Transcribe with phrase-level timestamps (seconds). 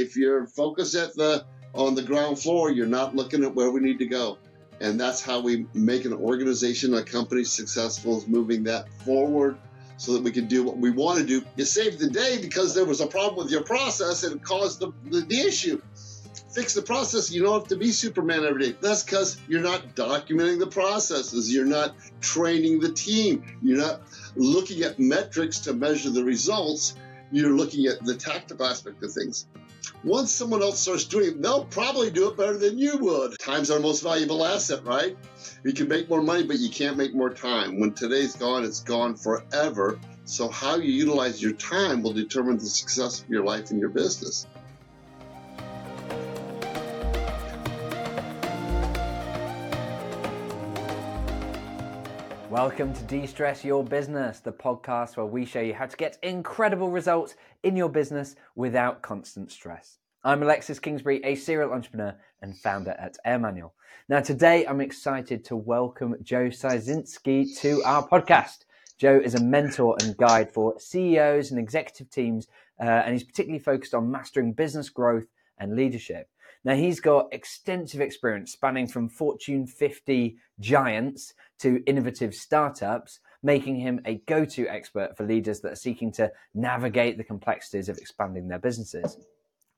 [0.00, 1.44] if you're focused at the
[1.74, 4.38] on the ground floor, you're not looking at where we need to go.
[4.80, 9.58] And that's how we make an organization, a company successful is moving that forward
[9.98, 11.44] so that we can do what we want to do.
[11.56, 14.80] You saved the day because there was a problem with your process and it caused
[14.80, 15.80] the, the, the issue.
[16.50, 17.30] Fix the process.
[17.30, 18.76] You don't have to be Superman every day.
[18.80, 21.52] That's because you're not documenting the processes.
[21.52, 23.44] You're not training the team.
[23.62, 24.00] You're not
[24.34, 26.96] looking at metrics to measure the results.
[27.30, 29.46] You're looking at the tactical aspect of things.
[30.04, 33.38] Once someone else starts doing it, they'll probably do it better than you would.
[33.38, 35.16] Time's our most valuable asset, right?
[35.64, 37.80] You can make more money, but you can't make more time.
[37.80, 39.98] When today's gone, it's gone forever.
[40.24, 43.88] So, how you utilize your time will determine the success of your life and your
[43.90, 44.46] business.
[52.50, 56.18] Welcome to De Stress Your Business, the podcast where we show you how to get
[56.20, 59.98] incredible results in your business without constant stress.
[60.24, 63.72] I'm Alexis Kingsbury, a serial entrepreneur and founder at Air Manual.
[64.08, 68.64] Now, today I'm excited to welcome Joe Siecinski to our podcast.
[68.98, 72.48] Joe is a mentor and guide for CEOs and executive teams,
[72.80, 76.28] uh, and he's particularly focused on mastering business growth and leadership.
[76.64, 84.00] Now, he's got extensive experience spanning from Fortune 50 giants to innovative startups, making him
[84.04, 88.48] a go to expert for leaders that are seeking to navigate the complexities of expanding
[88.48, 89.16] their businesses.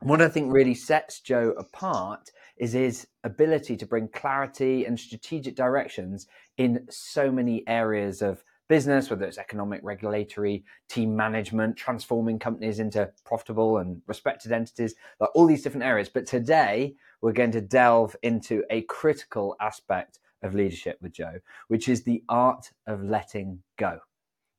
[0.01, 5.55] What I think really sets Joe apart is his ability to bring clarity and strategic
[5.55, 6.27] directions
[6.59, 13.07] in so many areas of business, whether it's economic, regulatory, team management, transforming companies into
[13.23, 16.09] profitable and respected entities, like all these different areas.
[16.09, 21.35] But today, we're going to delve into a critical aspect of leadership with Joe,
[21.69, 23.99] which is the art of letting go.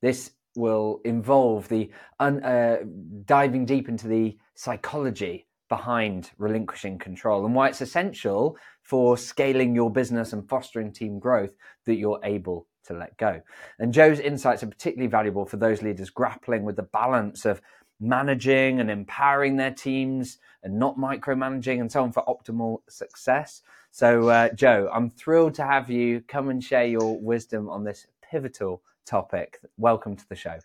[0.00, 2.76] This will involve the un, uh,
[3.24, 9.90] diving deep into the psychology behind relinquishing control and why it's essential for scaling your
[9.90, 13.40] business and fostering team growth that you're able to let go.
[13.78, 17.60] And Joe's insights are particularly valuable for those leaders grappling with the balance of
[18.00, 23.62] managing and empowering their teams and not micromanaging and so on for optimal success.
[23.90, 28.06] So, uh, Joe, I'm thrilled to have you come and share your wisdom on this
[28.28, 29.60] pivotal topic.
[29.76, 30.58] Welcome to the show.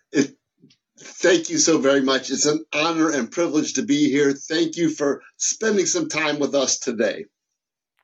[0.98, 2.30] Thank you so very much.
[2.30, 4.32] It's an honor and privilege to be here.
[4.32, 7.24] Thank you for spending some time with us today.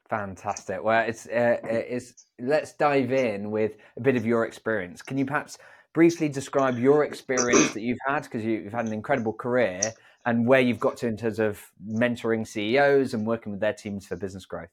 [0.09, 0.83] Fantastic.
[0.83, 5.03] Well, it's uh, it's let's dive in with a bit of your experience.
[5.03, 5.59] Can you perhaps
[5.95, 9.81] briefly describe your experience that you've had because you, have had an incredible career
[10.27, 14.07] and where you've got to in terms of mentoring CEOs and working with their teams
[14.07, 14.69] for business growth?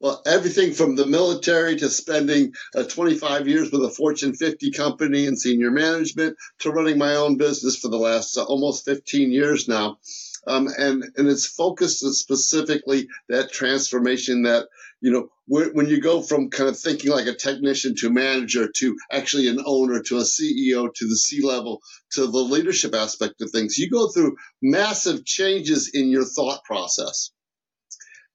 [0.00, 5.26] Well, everything from the military to spending uh, 25 years with a Fortune 50 company
[5.26, 9.68] in senior management to running my own business for the last uh, almost 15 years
[9.68, 9.98] now
[10.46, 14.68] um, and and it's focused specifically that transformation that
[15.00, 18.96] you know when you go from kind of thinking like a technician to manager to
[19.10, 21.80] actually an owner to a CEO to the C level
[22.12, 27.30] to the leadership aspect of things, you go through massive changes in your thought process.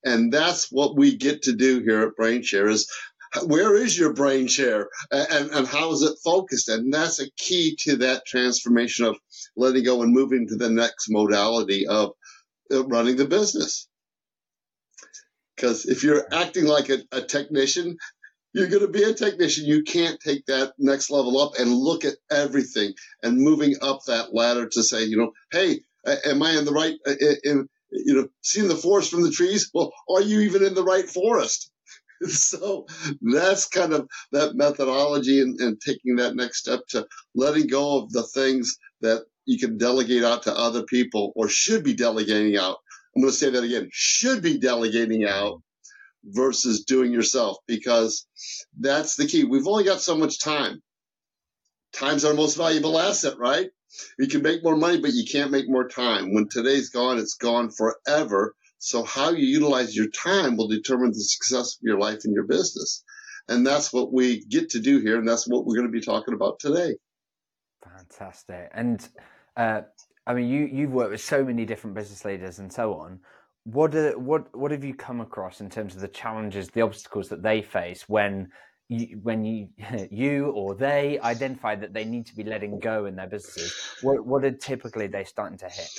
[0.03, 2.89] And that's what we get to do here at BrainShare is
[3.45, 6.69] where is your brain share and, and how is it focused?
[6.69, 9.17] And that's a key to that transformation of
[9.55, 12.11] letting go and moving to the next modality of
[12.71, 13.87] uh, running the business.
[15.55, 17.97] Because if you're acting like a, a technician,
[18.53, 19.65] you're going to be a technician.
[19.65, 22.93] You can't take that next level up and look at everything
[23.23, 25.81] and moving up that ladder to say, you know, hey,
[26.25, 29.69] am I in the right, uh, in, you know, seeing the forest from the trees?
[29.73, 31.71] Well, are you even in the right forest?
[32.27, 32.85] so
[33.21, 37.05] that's kind of that methodology and, and taking that next step to
[37.35, 41.83] letting go of the things that you can delegate out to other people or should
[41.83, 42.77] be delegating out.
[43.15, 45.61] I'm going to say that again should be delegating out
[46.23, 48.27] versus doing yourself because
[48.79, 49.43] that's the key.
[49.43, 50.81] We've only got so much time.
[51.93, 53.69] Time's our most valuable asset, right?
[54.19, 56.33] You can make more money, but you can't make more time.
[56.33, 58.53] When today's gone, it's gone forever.
[58.79, 62.45] So how you utilize your time will determine the success of your life and your
[62.45, 63.03] business.
[63.47, 65.17] And that's what we get to do here.
[65.17, 66.95] And that's what we're going to be talking about today.
[67.83, 68.69] Fantastic.
[68.73, 69.07] And
[69.55, 69.81] uh,
[70.25, 73.19] I mean, you, you've worked with so many different business leaders and so on.
[73.63, 77.29] What, are, what, what have you come across in terms of the challenges, the obstacles
[77.29, 78.49] that they face when
[78.89, 79.69] you, when you
[80.11, 83.73] you or they identify that they need to be letting go in their businesses?
[84.01, 85.89] What, what are typically they starting to hit?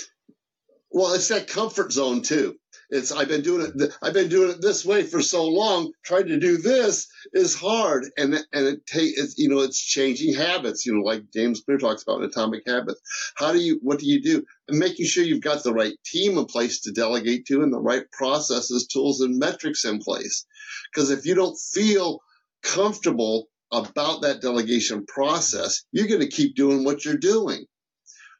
[0.90, 2.56] Well, it's that comfort zone too.
[2.90, 3.92] It's I've been doing it.
[4.02, 5.92] I've been doing it this way for so long.
[6.04, 10.34] Trying to do this is hard, and and it take it's you know it's changing
[10.34, 10.86] habits.
[10.86, 13.00] You know, like James Clear talks about in Atomic Habits.
[13.36, 14.42] How do you what do you do?
[14.68, 17.80] And making sure you've got the right team in place to delegate to, and the
[17.80, 20.46] right processes, tools, and metrics in place.
[20.90, 22.20] Because if you don't feel
[22.62, 27.66] comfortable about that delegation process, you're going to keep doing what you're doing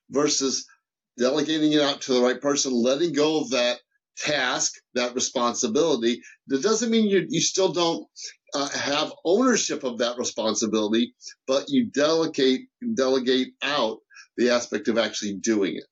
[0.08, 0.66] versus
[1.18, 3.78] delegating it out to the right person, letting go of that
[4.18, 6.22] task, that responsibility.
[6.48, 8.06] That doesn't mean you, you still don't
[8.54, 11.14] uh, have ownership of that responsibility,
[11.46, 12.62] but you delegate
[12.94, 13.98] delegate out
[14.36, 15.84] the aspect of actually doing it.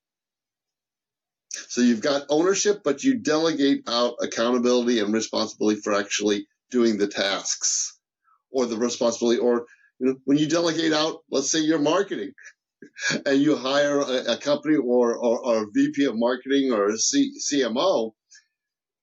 [1.69, 7.07] So you've got ownership, but you delegate out accountability and responsibility for actually doing the
[7.07, 7.97] tasks
[8.51, 9.39] or the responsibility.
[9.39, 9.65] Or
[9.99, 12.33] you know, when you delegate out, let's say your marketing,
[13.25, 16.97] and you hire a, a company or, or, or, a VP of marketing or a
[16.97, 18.11] C, CMO,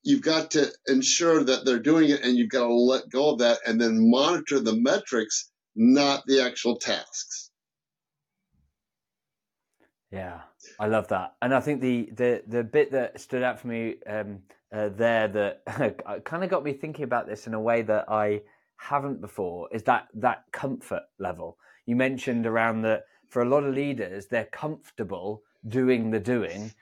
[0.03, 3.39] you've got to ensure that they're doing it and you've got to let go of
[3.39, 7.51] that and then monitor the metrics, not the actual tasks.
[10.11, 10.43] Yeah,
[10.79, 13.97] I love that, and I think the the the bit that stood out for me
[14.09, 14.43] um,
[14.73, 18.43] uh, there that kind of got me thinking about this in a way that I
[18.77, 23.03] haven't before is that that comfort level you mentioned around the
[23.35, 26.73] for a lot of leaders, they're comfortable doing the doing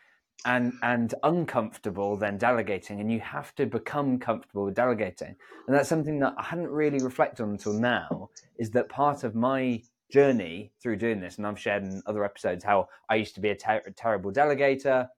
[0.44, 5.34] and and uncomfortable then delegating and you have to become comfortable with delegating.
[5.66, 8.28] And that's something that i hadn't really reflected on until now
[8.58, 12.62] is that part of my journey through doing this and i've shared in other episodes
[12.62, 15.08] how i used to be a, ter- terrible delegator.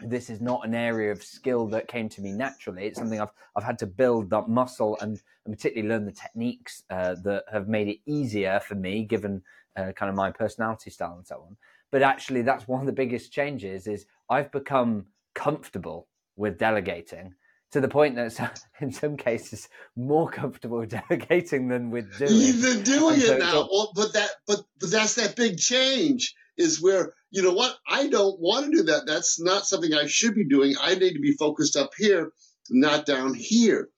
[0.00, 2.84] This is not an area of skill that came to me naturally.
[2.84, 6.82] It's something i've, I've had to build that muscle and, and particularly learn the techniques
[6.90, 9.40] uh, that have made it easier for me given
[9.76, 11.56] uh, kind of my personality style and so on.
[11.90, 17.34] But actually, that's one of the biggest changes is I've become comfortable with delegating
[17.74, 22.32] to the point that in some cases more comfortable delegating than with doing.
[22.32, 26.80] Even doing so, it now, well, but that but, but that's that big change is
[26.80, 29.06] where you know what I don't want to do that.
[29.06, 30.74] That's not something I should be doing.
[30.80, 32.32] I need to be focused up here,
[32.70, 33.88] not down here.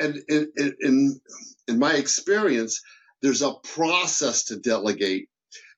[0.00, 0.50] And in
[0.80, 1.20] in,
[1.68, 2.80] in my experience,
[3.22, 5.28] there's a process to delegate.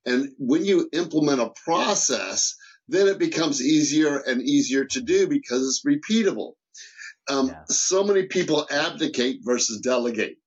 [0.06, 2.54] And when you implement a process,
[2.88, 6.52] then it becomes easier and easier to do because it's repeatable.
[7.28, 7.64] Um, yeah.
[7.68, 10.36] So many people abdicate versus delegate.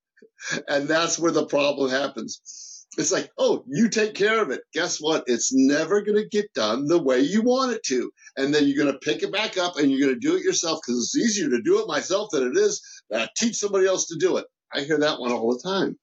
[0.68, 2.86] And that's where the problem happens.
[2.96, 4.60] It's like, oh, you take care of it.
[4.72, 5.24] Guess what?
[5.26, 8.10] It's never going to get done the way you want it to.
[8.36, 10.44] And then you're going to pick it back up and you're going to do it
[10.44, 12.80] yourself because it's easier to do it myself than it is
[13.12, 14.46] uh, teach somebody else to do it.
[14.72, 15.98] I hear that one all the time.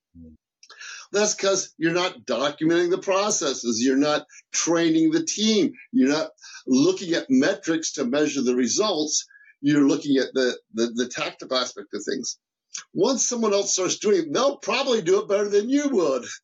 [1.15, 3.81] That's because you're not documenting the processes.
[3.81, 5.71] You're not training the team.
[5.93, 6.31] You're not
[6.67, 9.25] looking at metrics to measure the results.
[9.61, 12.37] You're looking at the, the, the tactical aspect of things.
[12.93, 16.25] Once someone else starts doing it, they'll probably do it better than you would.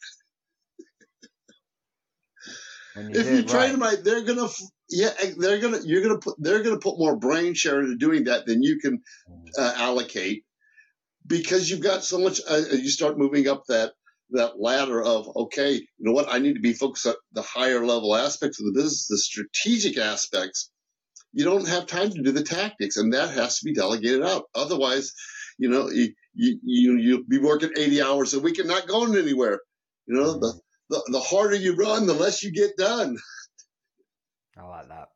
[2.94, 3.72] You if you train right.
[3.72, 4.50] them right, they're gonna,
[4.90, 8.46] yeah, they're gonna, you're gonna put, they're gonna put more brain share into doing that
[8.46, 9.48] than you can mm.
[9.58, 10.44] uh, allocate
[11.26, 12.42] because you've got so much.
[12.46, 13.94] Uh, you start moving up that
[14.32, 17.86] that ladder of okay, you know what, I need to be focused on the higher
[17.86, 20.72] level aspects of the business, the strategic aspects.
[21.34, 24.46] You don't have time to do the tactics, and that has to be delegated out.
[24.54, 25.14] Otherwise,
[25.58, 29.60] you know, you you you'll be working eighty hours a week and not going anywhere.
[30.08, 33.18] You know, the the, the harder you run, the less you get done.
[34.58, 35.10] I like that.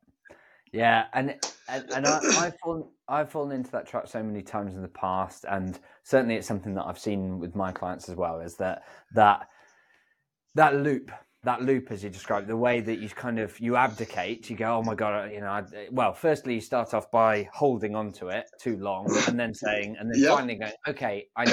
[0.72, 1.36] Yeah, and
[1.68, 4.88] and, and I, I've fallen I've fallen into that trap so many times in the
[4.88, 8.40] past, and certainly it's something that I've seen with my clients as well.
[8.40, 8.82] Is that
[9.14, 9.48] that
[10.54, 11.12] that loop,
[11.44, 14.78] that loop as you described, the way that you kind of you abdicate, you go,
[14.78, 15.48] oh my god, you know.
[15.48, 19.54] I, well, firstly, you start off by holding on to it too long, and then
[19.54, 20.34] saying, and then yep.
[20.34, 21.44] finally going, okay, I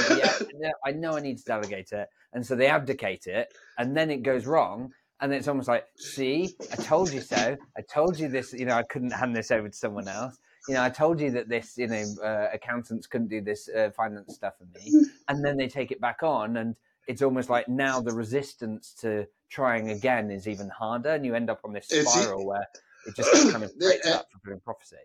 [0.60, 4.10] yeah, I know I need to delegate it, and so they abdicate it, and then
[4.10, 7.56] it goes wrong, and it's almost like, see, I told you so.
[7.78, 8.54] I told you this.
[8.54, 10.38] You know, I couldn't hand this over to someone else.
[10.68, 13.90] You know, I told you that this, you know, uh, accountants couldn't do this uh,
[13.96, 16.76] finance stuff for me, and then they take it back on, and
[17.08, 21.50] it's almost like now the resistance to trying again is even harder, and you end
[21.50, 22.68] up on this spiral it's, where
[23.08, 24.96] it just kind of breaks up for putting prophecy.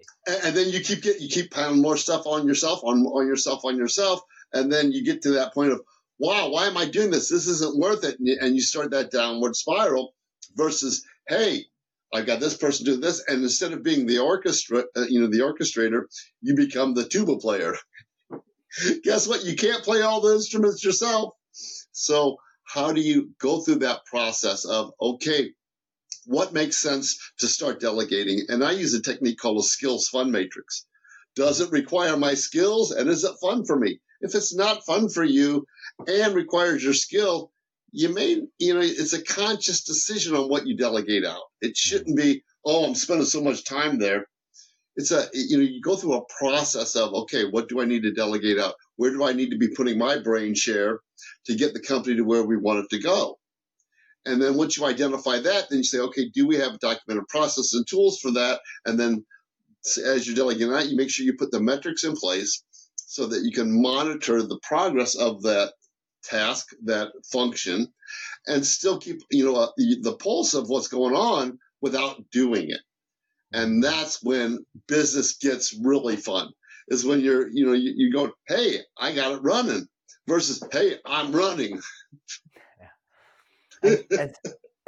[0.45, 3.65] And then you keep get you keep piling more stuff on yourself, on on yourself,
[3.65, 4.21] on yourself,
[4.53, 5.81] and then you get to that point of
[6.19, 7.29] wow, why am I doing this?
[7.29, 8.19] This isn't worth it.
[8.19, 10.15] And you start that downward spiral
[10.57, 11.65] versus, hey,
[12.13, 13.23] I've got this person doing this.
[13.29, 16.03] And instead of being the orchestra, uh, you know, the orchestrator,
[16.41, 17.75] you become the tuba player.
[19.03, 19.45] Guess what?
[19.45, 21.35] You can't play all the instruments yourself.
[21.93, 25.53] So how do you go through that process of, okay,
[26.27, 28.43] what makes sense to start delegating?
[28.49, 30.85] And I use a technique called a skills fun matrix
[31.35, 34.01] Does it require my skills and is it fun for me?
[34.21, 35.67] If it's not fun for you
[36.07, 37.53] and requires your skill,
[37.93, 41.43] you may, you know, it's a conscious decision on what you delegate out.
[41.61, 44.27] It shouldn't be, oh, I'm spending so much time there.
[44.97, 48.03] It's a, you know, you go through a process of, okay, what do I need
[48.03, 48.75] to delegate out?
[48.97, 50.99] Where do I need to be putting my brain share
[51.47, 53.39] to get the company to where we want it to go?
[54.27, 57.73] And then once you identify that, then you say, okay, do we have documented process
[57.75, 58.61] and tools for that?
[58.85, 59.25] And then
[60.05, 62.63] as you're delegating out, you make sure you put the metrics in place
[62.97, 65.73] so that you can monitor the progress of that
[66.29, 67.89] task, that function,
[68.47, 72.71] and still keep you know uh, the, the pulse of what's going on without doing
[72.71, 72.81] it.
[73.53, 76.51] And that's when business gets really fun.
[76.89, 79.87] Is when you're you know you, you go, hey, I got it running,
[80.27, 81.81] versus hey, I'm running.
[83.81, 84.35] And, and,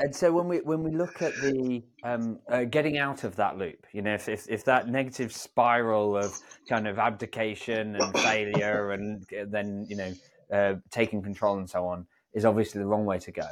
[0.01, 3.57] and so when we when we look at the um, uh, getting out of that
[3.57, 6.37] loop, you know, if, if, if that negative spiral of
[6.69, 10.13] kind of abdication and failure, and then you know
[10.53, 13.47] uh, taking control and so on, is obviously the wrong way to go.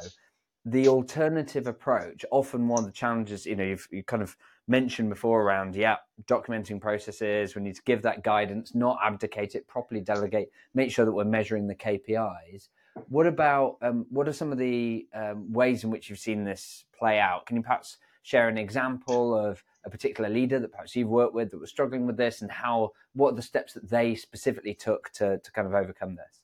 [0.65, 4.35] The alternative approach, often one of the challenges, you know, you've you kind of
[4.67, 7.55] mentioned before around, yeah, documenting processes.
[7.55, 11.23] We need to give that guidance, not abdicate it, properly delegate, make sure that we're
[11.23, 12.67] measuring the KPIs
[13.07, 16.85] what about um, what are some of the um, ways in which you've seen this
[16.97, 17.45] play out?
[17.45, 21.51] Can you perhaps share an example of a particular leader that perhaps you've worked with
[21.51, 25.09] that was struggling with this, and how what are the steps that they specifically took
[25.13, 26.38] to to kind of overcome this?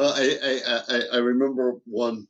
[0.00, 2.26] Well, I I, I remember one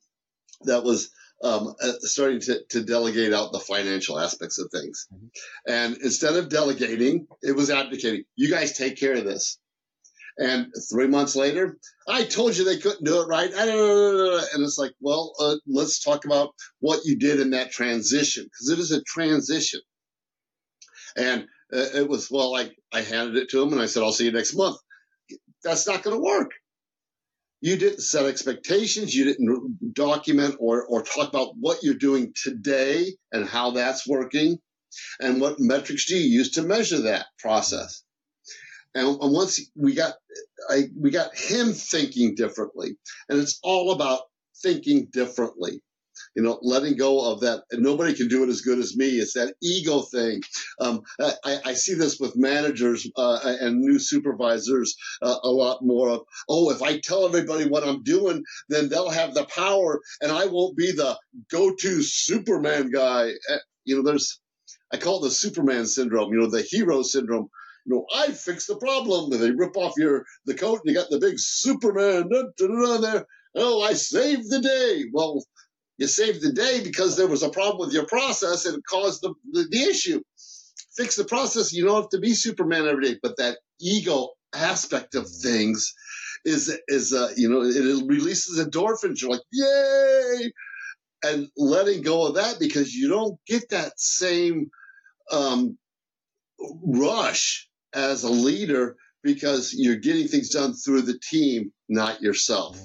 [0.62, 5.06] that was um, uh, starting to, to delegate out the financial aspects of things.
[5.14, 5.26] Mm-hmm.
[5.68, 8.24] And instead of delegating, it was abdicating.
[8.34, 9.56] You guys take care of this.
[10.36, 13.52] And three months later, I told you they couldn't do it right.
[13.52, 16.50] And it's like, well, uh, let's talk about
[16.80, 19.80] what you did in that transition because it is a transition.
[21.16, 24.12] And uh, it was, well, like I handed it to him and I said, I'll
[24.12, 24.76] see you next month.
[25.62, 26.50] That's not going to work.
[27.60, 29.14] You didn't set expectations.
[29.14, 34.58] You didn't document or, or talk about what you're doing today and how that's working.
[35.20, 38.02] And what metrics do you use to measure that process?
[38.94, 40.14] And, and once we got,
[40.68, 42.96] I, we got him thinking differently,
[43.28, 44.22] and it's all about
[44.62, 45.80] thinking differently.
[46.34, 47.62] You know, letting go of that.
[47.72, 49.18] Nobody can do it as good as me.
[49.18, 50.42] It's that ego thing.
[50.80, 56.10] Um, I, I, see this with managers uh, and new supervisors uh, a lot more
[56.10, 60.32] of, oh, if I tell everybody what I'm doing, then they'll have the power and
[60.32, 61.18] I won't be the
[61.50, 63.30] go to Superman guy.
[63.50, 64.40] Uh, you know, there's,
[64.92, 67.48] I call it the Superman syndrome, you know, the hero syndrome
[67.86, 69.32] you know, I fixed the problem.
[69.32, 72.66] And they rip off your the coat and you got the big Superman da, da,
[72.66, 73.26] da, there.
[73.54, 75.06] Oh, I saved the day.
[75.12, 75.44] Well,
[76.00, 79.20] you saved the day because there was a problem with your process and it caused
[79.22, 80.22] the, the, the issue.
[80.96, 81.74] Fix the process.
[81.74, 85.94] You don't have to be Superman every day, but that ego aspect of things
[86.44, 89.20] is is uh, you know it releases endorphins.
[89.20, 90.52] You're like, yay!
[91.22, 94.70] And letting go of that because you don't get that same
[95.30, 95.76] um,
[96.82, 102.80] rush as a leader because you're getting things done through the team, not yourself.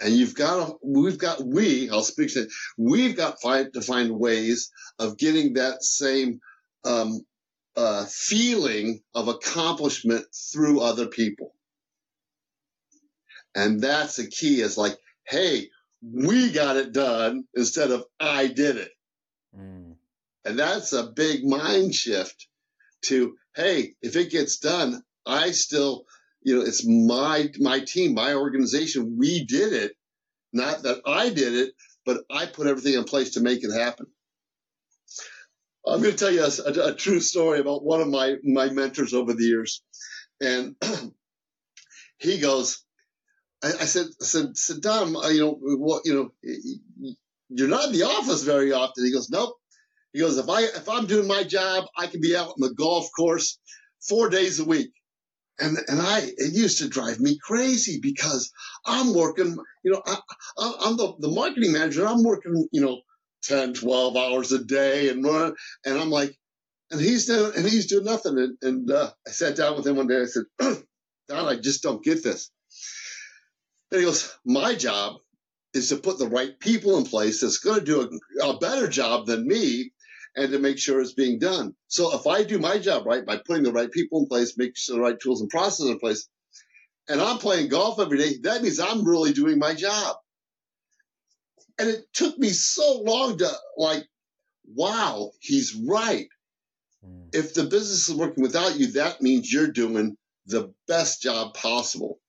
[0.00, 4.18] And you've got to, we've got, we, I'll speak to, we've got find, to find
[4.18, 6.40] ways of getting that same
[6.84, 7.20] um,
[7.76, 11.54] uh, feeling of accomplishment through other people.
[13.54, 15.68] And that's the key is like, hey,
[16.02, 18.92] we got it done instead of I did it.
[19.58, 19.96] Mm.
[20.44, 22.46] And that's a big mind shift
[23.02, 26.04] to hey, if it gets done, I still,
[26.42, 29.16] you know, it's my my team, my organization.
[29.18, 29.92] We did it,
[30.52, 34.06] not that I did it, but I put everything in place to make it happen.
[35.86, 38.70] I'm going to tell you a, a, a true story about one of my my
[38.70, 39.82] mentors over the years,
[40.40, 40.76] and
[42.18, 42.84] he goes,
[43.62, 47.14] I, I, said, I said, said Don, uh, you know what, you know,
[47.48, 49.04] you're not in the office very often.
[49.04, 49.56] He goes, nope.
[50.12, 52.74] He goes, if I if I'm doing my job, I can be out on the
[52.74, 53.58] golf course
[54.00, 54.92] four days a week.
[55.60, 58.52] And and I it used to drive me crazy because
[58.86, 60.16] I'm working, you know, I,
[60.86, 62.06] am the, the marketing manager.
[62.06, 63.00] I'm working, you know,
[63.44, 65.54] 10, 12 hours a day and and
[65.86, 66.34] I'm like,
[66.90, 68.38] and he's doing and he's doing nothing.
[68.38, 70.16] And, and uh, I sat down with him one day.
[70.16, 70.44] And I said,
[71.28, 72.50] Don, I just don't get this.
[73.90, 75.16] And he goes, my job
[75.74, 78.88] is to put the right people in place that's going to do a, a better
[78.88, 79.92] job than me
[80.36, 81.74] and to make sure it's being done.
[81.88, 84.74] So if I do my job right by putting the right people in place, making
[84.76, 86.28] sure the right tools and processes in place,
[87.08, 90.16] and I'm playing golf every day, that means I'm really doing my job.
[91.78, 94.04] And it took me so long to like,
[94.74, 96.28] wow, he's right.
[97.04, 97.34] mm.
[97.34, 102.20] if the business is working without you, that means you're doing the best job possible.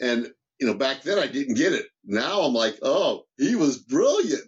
[0.00, 1.86] And you know, back then I didn't get it.
[2.04, 4.44] Now I'm like, oh, he was brilliant.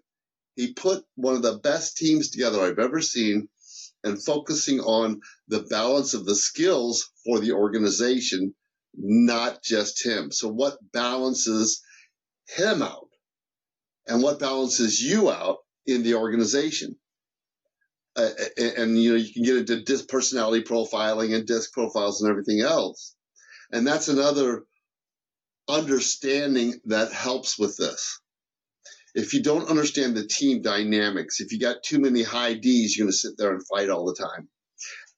[0.57, 3.49] He put one of the best teams together I've ever seen
[4.03, 8.55] and focusing on the balance of the skills for the organization,
[8.95, 10.33] not just him.
[10.33, 11.83] So what balances
[12.49, 13.09] him out
[14.07, 16.97] and what balances you out in the organization?
[18.17, 22.23] Uh, and, and, you know, you can get into DISC personality profiling and DISC profiles
[22.23, 23.15] and everything else.
[23.71, 24.65] And that's another
[25.69, 28.21] understanding that helps with this.
[29.17, 33.07] If you don't understand the team dynamics, if you got too many high D's, you're
[33.07, 34.49] going to sit there and fight all the time.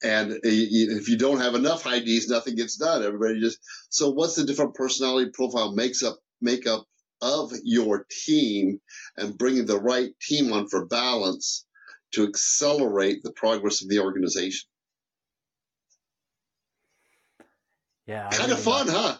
[0.03, 3.03] And if you don't have enough high D's, nothing gets done.
[3.03, 3.59] Everybody just
[3.91, 6.85] so what's the different personality profile makes up makeup
[7.21, 8.81] of your team
[9.17, 11.67] and bringing the right team on for balance
[12.13, 14.69] to accelerate the progress of the organization.
[18.07, 19.19] Yeah, kind of fun, huh?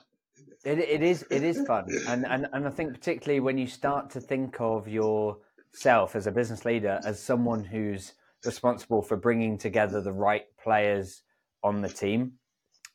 [0.65, 4.11] It, it is it is fun, and, and and I think particularly when you start
[4.11, 10.01] to think of yourself as a business leader as someone who's responsible for bringing together
[10.01, 11.23] the right players
[11.63, 12.33] on the team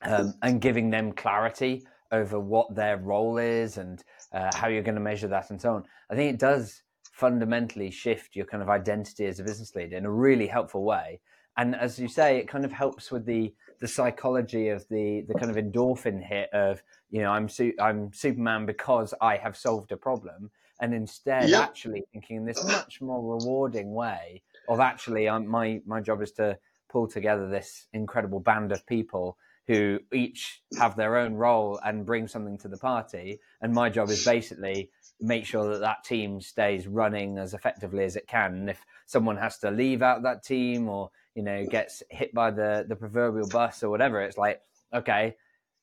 [0.01, 4.03] um, and giving them clarity over what their role is and
[4.34, 5.84] uh, how you're going to measure that and so on.
[6.10, 10.05] I think it does fundamentally shift your kind of identity as a business leader in
[10.05, 11.20] a really helpful way.
[11.58, 15.33] And as you say, it kind of helps with the the psychology of the the
[15.33, 19.91] kind of endorphin hit of you know I'm su- I'm Superman because I have solved
[19.91, 21.63] a problem, and instead yep.
[21.63, 26.31] actually thinking in this much more rewarding way of actually I'm, my my job is
[26.33, 26.57] to
[26.89, 29.37] pull together this incredible band of people
[29.67, 34.09] who each have their own role and bring something to the party, and my job
[34.09, 38.53] is basically make sure that that team stays running as effectively as it can.
[38.53, 42.51] And if someone has to leave out that team or you know gets hit by
[42.51, 44.61] the the proverbial bus or whatever it's like
[44.93, 45.35] okay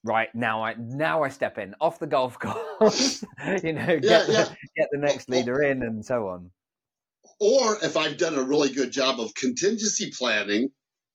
[0.04, 2.38] right now i now i step in off the golf
[2.78, 3.24] course
[3.62, 4.44] you know get, yeah, yeah.
[4.44, 6.50] The, get the next leader in and so on
[7.38, 10.70] or if i've done a really good job of contingency planning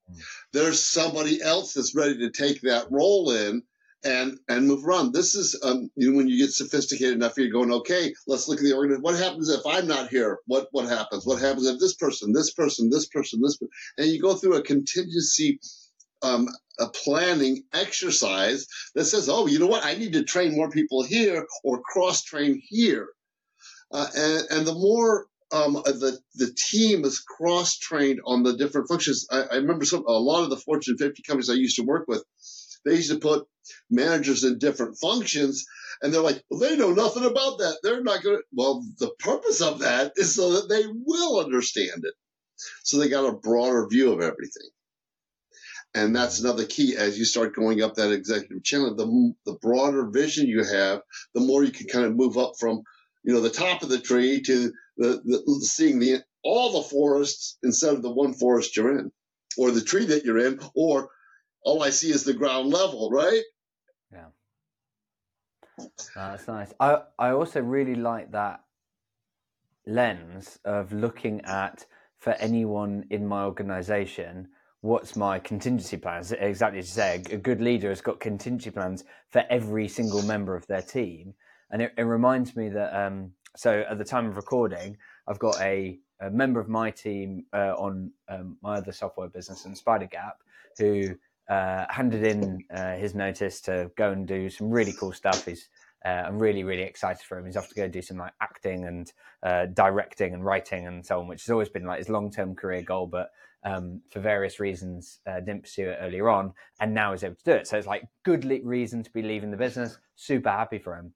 [0.08, 0.20] hmm.
[0.54, 3.64] there's somebody else that's ready to take that role in
[4.06, 5.14] and and move around.
[5.14, 8.60] This is um, you know, when you get sophisticated enough, you're going, okay, let's look
[8.60, 9.02] at the organization.
[9.02, 10.40] What happens if I'm not here?
[10.46, 11.26] What what happens?
[11.26, 13.70] What happens if this person, this person, this person, this, person?
[13.98, 15.60] and you go through a contingency.
[16.22, 16.48] Um,
[16.80, 19.86] a planning exercise that says, "Oh, you know what?
[19.86, 23.10] I need to train more people here or cross train here,"
[23.92, 28.88] uh, and, and the more um, the the team is cross trained on the different
[28.88, 29.28] functions.
[29.30, 32.08] I, I remember some a lot of the Fortune 50 companies I used to work
[32.08, 32.24] with
[32.86, 33.48] they used to put
[33.90, 35.66] managers in different functions,
[36.02, 37.80] and they're like, well, they know nothing about that.
[37.84, 38.44] They're not going to.
[38.54, 42.14] Well, the purpose of that is so that they will understand it.
[42.84, 44.70] So they got a broader view of everything.
[45.94, 48.96] And that's another key as you start going up that executive channel.
[48.96, 51.02] The, the broader vision you have,
[51.34, 52.84] the more you can kind of move up from,
[53.24, 57.58] you know, the top of the tree to the, the seeing the all the forests
[57.64, 59.12] instead of the one forest you're in,
[59.58, 61.10] or the tree that you're in, or
[61.66, 63.42] all I see is the ground level, right?
[64.12, 64.28] Yeah.
[66.16, 66.74] that's nice.
[66.80, 68.62] I, I also really like that
[69.86, 71.86] lens of looking at
[72.18, 74.48] for anyone in my organization
[74.82, 79.04] what's my contingency plans exactly as you say a good leader has got contingency plans
[79.30, 81.34] for every single member of their team
[81.72, 84.98] and it, it reminds me that um, so at the time of recording
[85.28, 89.66] i've got a, a member of my team uh, on um, my other software business
[89.66, 90.34] and Spidergap
[90.78, 91.16] who
[91.50, 95.46] uh, handed in uh, his notice to go and do some really cool stuff.
[95.46, 95.70] He's
[96.06, 97.46] uh, I'm really really excited for him.
[97.46, 99.12] He's off to go do some like acting and
[99.44, 102.56] uh, directing and writing and so on, which has always been like his long term
[102.56, 103.32] career goal, but
[103.64, 107.44] um, for various reasons uh, didn't pursue it earlier on, and now is able to
[107.44, 107.68] do it.
[107.68, 109.98] So it's like good reason to be leaving the business.
[110.16, 111.14] Super happy for him.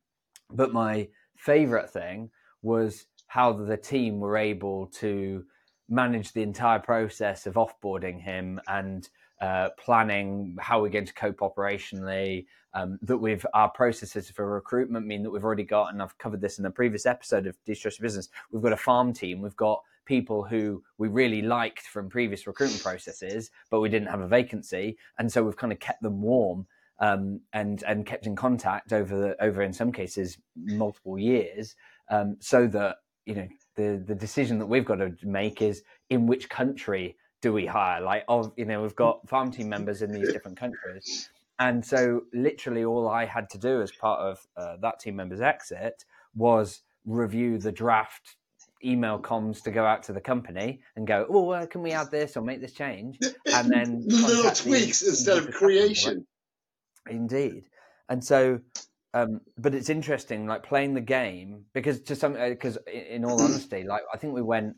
[0.52, 5.46] But my favorite thing was how the team were able to
[5.88, 9.08] manage the entire process of offboarding him and
[9.42, 12.46] uh, planning how we're going to cope operationally.
[12.74, 16.42] Um, that we've our processes for recruitment mean that we've already got, and I've covered
[16.42, 18.30] this in a previous episode of De-Stress Business.
[18.52, 19.42] We've got a farm team.
[19.42, 24.22] We've got people who we really liked from previous recruitment processes, but we didn't have
[24.22, 26.68] a vacancy, and so we've kind of kept them warm.
[27.02, 31.74] Um, and and kept in contact over the, over in some cases multiple years,
[32.12, 36.28] um, so that you know the the decision that we've got to make is in
[36.28, 38.02] which country do we hire?
[38.02, 42.24] Like, of you know, we've got farm team members in these different countries, and so
[42.34, 46.82] literally all I had to do as part of uh, that team member's exit was
[47.06, 48.36] review the draft
[48.84, 52.12] email comms to go out to the company and go, oh, uh, can we add
[52.12, 53.20] this or make this change?
[53.54, 56.26] And then little tweaks instead of creation.
[57.06, 57.16] Right?
[57.16, 57.66] Indeed.
[58.08, 58.60] And so,
[59.14, 63.42] um, but it's interesting, like playing the game because to some, because uh, in all
[63.42, 64.76] honesty, like I think we went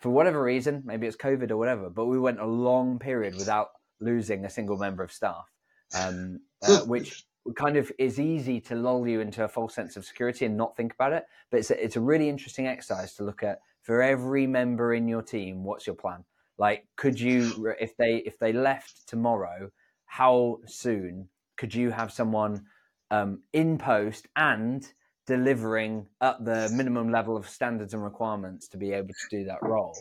[0.00, 3.68] for whatever reason, maybe it's COVID or whatever, but we went a long period without
[4.00, 5.50] losing a single member of staff,
[5.98, 7.24] um, uh, which
[7.56, 10.76] kind of is easy to lull you into a false sense of security and not
[10.76, 11.24] think about it.
[11.50, 15.08] But it's a, it's a really interesting exercise to look at for every member in
[15.08, 15.64] your team.
[15.64, 16.24] What's your plan?
[16.56, 19.70] Like, could you, if they if they left tomorrow,
[20.06, 22.64] how soon could you have someone
[23.10, 24.86] um, in post and
[25.26, 29.58] delivering at the minimum level of standards and requirements to be able to do that
[29.62, 29.96] role?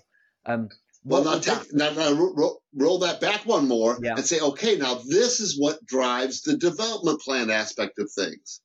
[0.46, 0.70] Um,
[1.06, 4.16] well, now, take, now, now roll, roll, that back one more yeah.
[4.16, 8.62] and say, okay, now this is what drives the development plan aspect of things.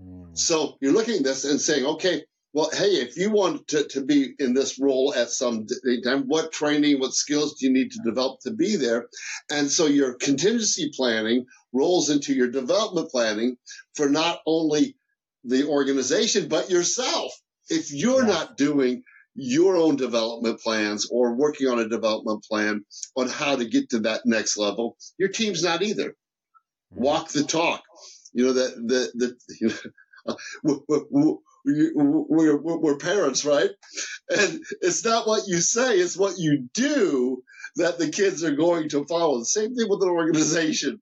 [0.00, 0.38] Mm.
[0.38, 4.02] So you're looking at this and saying, okay, well, hey, if you want to, to
[4.02, 5.66] be in this role at some
[6.04, 9.08] time, what training, what skills do you need to develop to be there?
[9.50, 13.58] And so your contingency planning rolls into your development planning
[13.94, 14.96] for not only
[15.46, 17.32] the organization, but yourself.
[17.68, 18.32] If you're yeah.
[18.32, 19.02] not doing
[19.34, 22.84] your own development plans or working on a development plan
[23.16, 26.10] on how to get to that next level, your team's not either.
[26.10, 27.02] Mm-hmm.
[27.02, 27.82] Walk the talk.
[28.32, 29.68] You know that the the you
[30.26, 30.36] know,
[30.86, 33.70] we're, we're, we're parents, right?
[34.28, 37.42] And it's not what you say, it's what you do
[37.76, 39.38] that the kids are going to follow.
[39.38, 41.00] The same thing with an organization.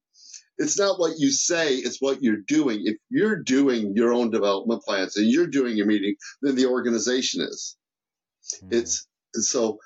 [0.58, 2.82] It's not what you say, it's what you're doing.
[2.84, 7.42] If you're doing your own development plans and you're doing your meeting, then the organization
[7.42, 7.76] is.
[8.62, 8.72] Mm.
[8.72, 9.78] It's so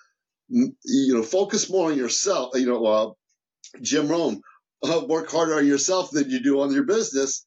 [0.51, 2.51] you know focus more on yourself.
[2.55, 3.11] You know, uh,
[3.81, 4.43] Jim Rohn,
[4.83, 7.47] uh, work harder on yourself than you do on your business.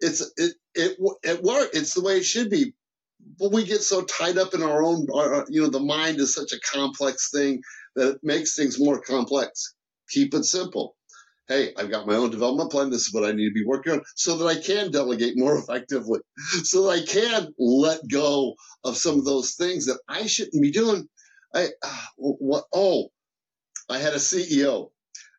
[0.00, 1.70] It's it it it work.
[1.74, 2.74] It's the way it should be.
[3.38, 5.06] But we get so tied up in our own.
[5.14, 7.62] Our, you know, the mind is such a complex thing
[7.94, 9.74] that it makes things more complex.
[10.08, 10.96] Keep it simple
[11.48, 12.90] hey, I've got my own development plan.
[12.90, 15.58] This is what I need to be working on so that I can delegate more
[15.58, 16.20] effectively,
[16.62, 20.70] so that I can let go of some of those things that I shouldn't be
[20.70, 21.08] doing.
[21.54, 23.08] I, uh, what, oh,
[23.88, 24.90] I had a CEO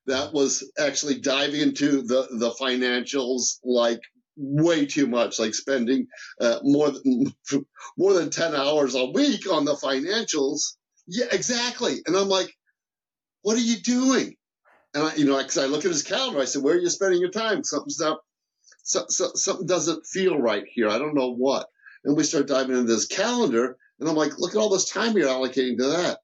[0.08, 4.00] that was actually diving into the, the financials like
[4.36, 6.08] way too much, like spending
[6.42, 7.34] uh, more than
[7.98, 10.76] more than ten hours a week on the financials.
[11.08, 11.98] Yeah, exactly.
[12.06, 12.52] And I'm like,
[13.42, 14.36] what are you doing?
[14.94, 16.90] And I, you know, because I look at his calendar, I said, "Where are you
[16.90, 17.64] spending your time?
[17.64, 18.20] Something's not,
[18.84, 20.90] so, so, something doesn't feel right here.
[20.90, 21.68] I don't know what."
[22.04, 25.16] And we start diving into this calendar, and I'm like, "Look at all this time
[25.16, 26.20] you're allocating to that."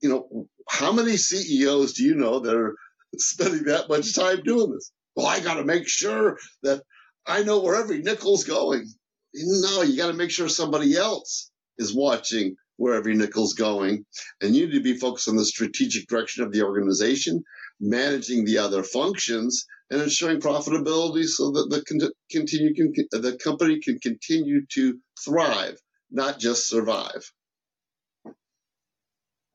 [0.00, 2.76] You know, how many CEOs do you know that are
[3.16, 4.90] spending that much time doing this?
[5.14, 6.82] Well, I got to make sure that
[7.26, 8.86] I know where every nickel's going.
[9.34, 14.04] No, you got to make sure somebody else is watching where every nickel's going.
[14.40, 17.42] And you need to be focused on the strategic direction of the organization
[17.80, 23.80] managing the other functions and ensuring profitability so that the con- continue can, the company
[23.80, 25.78] can continue to thrive,
[26.10, 27.32] not just survive.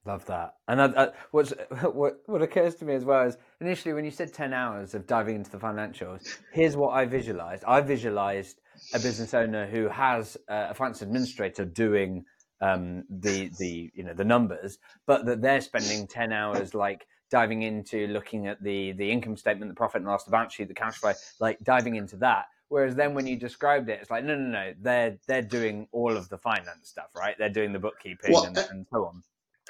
[0.05, 0.55] Love that.
[0.67, 4.34] And I, I, what what occurs to me as well is initially when you said
[4.34, 7.63] ten hours of diving into the financials, here's what I visualized.
[7.65, 8.62] I visualized
[8.93, 12.23] a business owner who has a finance administrator doing
[12.62, 17.63] um, the the you know the numbers, but that they're spending ten hours like diving
[17.63, 20.74] into looking at the the income statement, the profit and loss, the balance sheet, the
[20.74, 22.46] cash flow, like diving into that.
[22.67, 26.15] Whereas then when you described it, it's like no, no, no, they're they're doing all
[26.15, 27.36] of the finance stuff, right?
[27.38, 29.24] They're doing the bookkeeping well, and, uh, and, so on.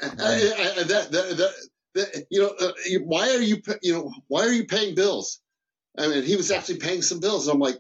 [0.03, 1.53] Uh, uh, that, that,
[1.93, 2.71] that, you know, uh,
[3.03, 5.39] why are you you know why are you paying bills?
[5.97, 7.47] I mean, he was actually paying some bills.
[7.47, 7.77] I'm like,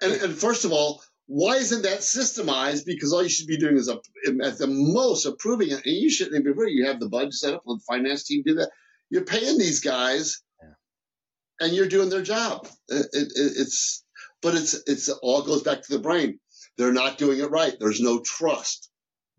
[0.00, 2.84] and, and first of all, why isn't that systemized?
[2.84, 3.98] Because all you should be doing is a,
[4.42, 7.62] at the most approving it, and you shouldn't even you have the budget set up,
[7.64, 8.70] let the finance team do that.
[9.10, 11.66] You're paying these guys, yeah.
[11.66, 12.66] and you're doing their job.
[12.88, 14.04] It, it, it's
[14.42, 16.38] but it's it's all goes back to the brain.
[16.76, 17.74] They're not doing it right.
[17.78, 18.90] There's no trust.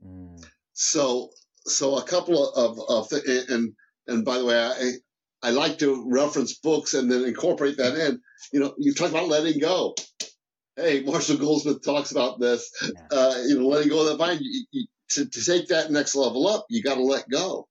[0.03, 0.43] Mm.
[0.73, 1.29] So
[1.67, 3.73] so a couple of, of, of and
[4.07, 4.93] and by the way, I
[5.43, 8.21] I like to reference books and then incorporate that in.
[8.51, 9.93] You know, you talk about letting go
[10.75, 12.71] hey, Marshall Goldsmith talks about this.
[12.81, 13.17] Yeah.
[13.17, 14.39] Uh, you know, letting go of the vine.
[14.41, 17.67] You, you, to, to take that next level up, you got to let go,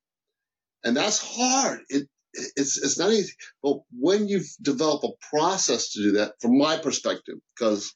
[0.84, 1.80] and that's hard.
[1.88, 3.32] It it's it's not easy.
[3.62, 7.94] But when you develop a process to do that, from my perspective, because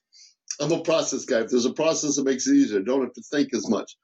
[0.60, 1.40] I'm a process guy.
[1.40, 3.96] If there's a process that makes it easier, don't have to think as much.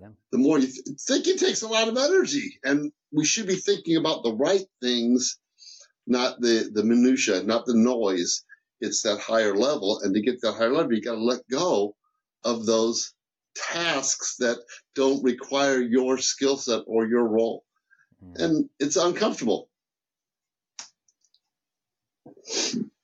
[0.00, 0.08] Yeah.
[0.30, 3.96] The more you th- thinking takes a lot of energy, and we should be thinking
[3.96, 5.38] about the right things,
[6.06, 8.44] not the the minutia, not the noise
[8.82, 10.00] it's that higher level.
[10.02, 11.94] And to get that higher level, you got to let go
[12.44, 13.14] of those
[13.54, 14.58] tasks that
[14.94, 17.64] don't require your skill set or your role.
[18.24, 18.44] Mm.
[18.44, 19.68] And it's uncomfortable.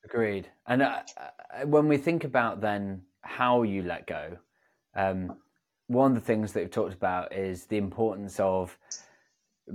[0.03, 0.49] Agreed.
[0.67, 4.37] And uh, uh, when we think about then how you let go,
[4.95, 5.37] um,
[5.87, 8.77] one of the things that we've talked about is the importance of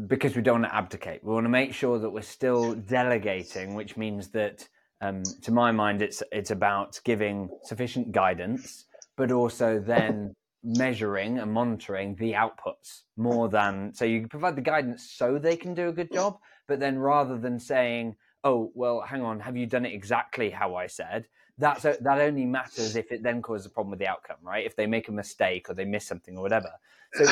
[0.06, 1.22] because we don't want to abdicate.
[1.24, 4.68] We want to make sure that we're still delegating, which means that,
[5.04, 8.86] um, to my mind, it's it's about giving sufficient guidance,
[9.16, 15.10] but also then measuring and monitoring the outputs more than so you provide the guidance
[15.10, 19.20] so they can do a good job, but then rather than saying, "Oh, well, hang
[19.20, 21.26] on, have you done it exactly how I said?"
[21.58, 24.64] That's that only matters if it then causes a problem with the outcome, right?
[24.64, 26.70] If they make a mistake or they miss something or whatever.
[27.12, 27.26] So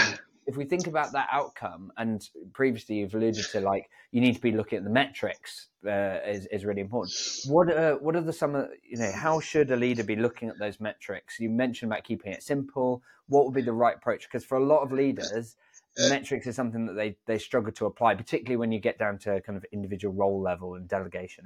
[0.46, 4.40] if we think about that outcome, and previously you've alluded to like you need to
[4.40, 7.14] be looking at the metrics uh, is is really important.
[7.46, 10.48] What are what are the some of you know how should a leader be looking
[10.48, 11.38] at those metrics?
[11.38, 13.02] You mentioned about keeping it simple.
[13.28, 14.24] What would be the right approach?
[14.24, 15.56] Because for a lot of leaders,
[15.98, 19.18] uh, metrics is something that they they struggle to apply, particularly when you get down
[19.18, 21.44] to kind of individual role level and delegation.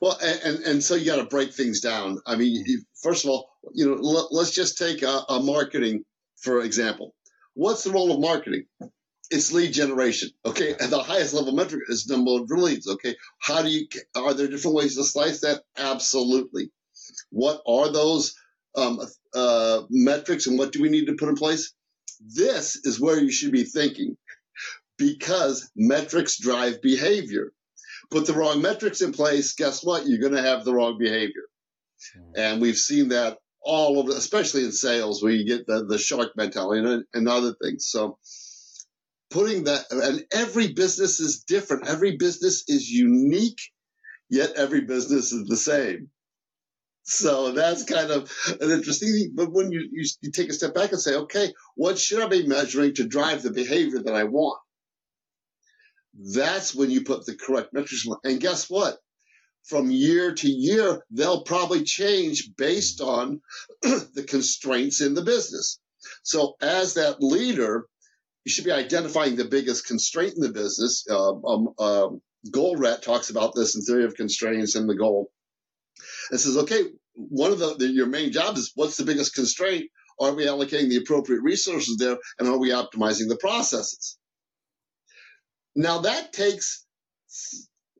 [0.00, 2.20] Well, and, and so you got to break things down.
[2.24, 2.84] I mean, mm.
[3.02, 6.04] first of all, you know, let's just take a, a marketing
[6.42, 7.14] for example.
[7.54, 8.64] What's the role of marketing?
[9.30, 10.30] It's lead generation.
[10.44, 10.74] Okay.
[10.78, 12.86] And the highest level metric is number of leads.
[12.86, 13.16] Okay.
[13.40, 15.62] How do you, are there different ways to slice that?
[15.76, 16.70] Absolutely.
[17.30, 18.34] What are those
[18.76, 19.00] um,
[19.34, 21.72] uh, metrics and what do we need to put in place?
[22.20, 24.16] This is where you should be thinking
[24.98, 27.52] because metrics drive behavior.
[28.10, 30.06] Put the wrong metrics in place, guess what?
[30.06, 31.42] You're going to have the wrong behavior.
[32.14, 32.32] Hmm.
[32.36, 36.36] And we've seen that all of especially in sales, where you get the, the shark
[36.36, 37.86] mentality and, and other things.
[37.86, 38.18] So
[39.30, 41.88] putting that, and every business is different.
[41.88, 43.60] Every business is unique,
[44.28, 46.10] yet every business is the same.
[47.04, 49.32] So that's kind of an interesting thing.
[49.34, 52.28] But when you, you, you take a step back and say, okay, what should I
[52.28, 54.60] be measuring to drive the behavior that I want?
[56.14, 58.06] That's when you put the correct metrics.
[58.22, 58.98] And guess what?
[59.64, 63.40] From year to year, they'll probably change based on
[63.82, 65.78] the constraints in the business.
[66.22, 67.86] So, as that leader,
[68.44, 71.06] you should be identifying the biggest constraint in the business.
[71.08, 72.20] Um, um,
[72.50, 75.30] Goldratt talks about this in Theory of Constraints and the Goal.
[76.30, 76.82] And says, okay,
[77.14, 79.88] one of the, the your main jobs is what's the biggest constraint?
[80.18, 84.18] Are we allocating the appropriate resources there, and are we optimizing the processes?
[85.74, 86.84] Now that takes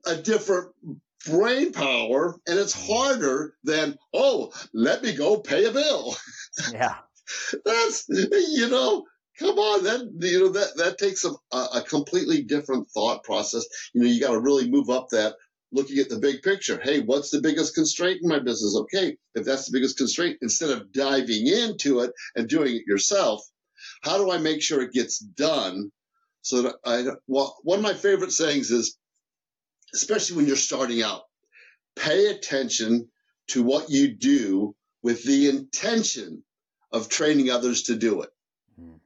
[0.05, 0.71] a different
[1.25, 2.87] brain power and it's mm.
[2.87, 6.15] harder than, oh, let me go pay a bill.
[6.71, 6.95] Yeah.
[7.65, 9.05] That's, you know,
[9.39, 13.65] come on, that, you know, that, that takes a, a completely different thought process.
[13.93, 15.35] You know, you got to really move up that
[15.71, 16.79] looking at the big picture.
[16.81, 18.77] Hey, what's the biggest constraint in my business?
[18.81, 19.17] Okay.
[19.33, 23.41] If that's the biggest constraint, instead of diving into it and doing it yourself,
[24.01, 25.91] how do I make sure it gets done
[26.41, 28.97] so that I, well, one of my favorite sayings is
[29.93, 31.23] especially when you're starting out.
[31.95, 33.09] Pay attention
[33.47, 36.43] to what you do with the intention
[36.91, 38.29] of training others to do it.
[38.79, 38.99] Mm.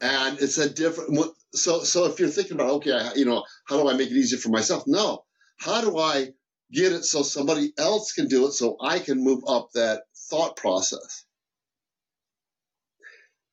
[0.00, 1.30] And it's a different.
[1.52, 4.38] So, so if you're thinking about, okay, you know, how do I make it easier
[4.38, 4.84] for myself?
[4.86, 5.24] No,
[5.58, 6.32] how do I
[6.72, 10.56] get it so somebody else can do it, so I can move up that thought
[10.56, 11.24] process?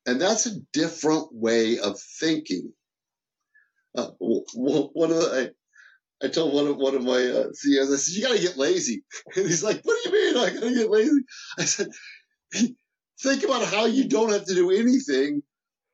[0.04, 2.72] And that's a different way of thinking.
[3.96, 5.52] Uh, one of the,
[6.22, 8.42] I, I told one of one of my uh, CEOs, I said, "You got to
[8.42, 9.02] get lazy,"
[9.36, 11.20] and he's like, "What do you mean I got to get lazy?"
[11.58, 11.88] I said,
[13.20, 15.42] "Think about how you don't have to do anything."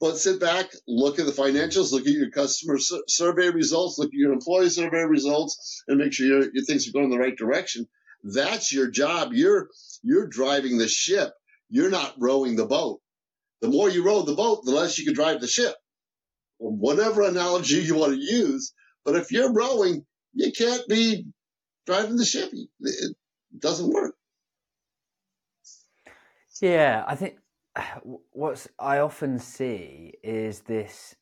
[0.00, 4.10] But sit back, look at the financials, look at your customer su- survey results, look
[4.10, 7.18] at your employee survey results, and make sure your, your things are going in the
[7.18, 7.88] right direction.
[8.22, 9.32] That's your job.
[9.32, 9.68] You're
[10.02, 11.32] you're driving the ship.
[11.68, 13.00] You're not rowing the boat.
[13.60, 15.74] The more you row the boat, the less you can drive the ship
[16.58, 18.72] whatever analogy you want to use.
[19.04, 21.26] But if you're rowing, you can't be
[21.86, 22.50] driving the ship.
[22.80, 23.16] It
[23.58, 24.14] doesn't work.
[26.60, 27.36] Yeah, I think
[28.32, 31.14] what I often see is this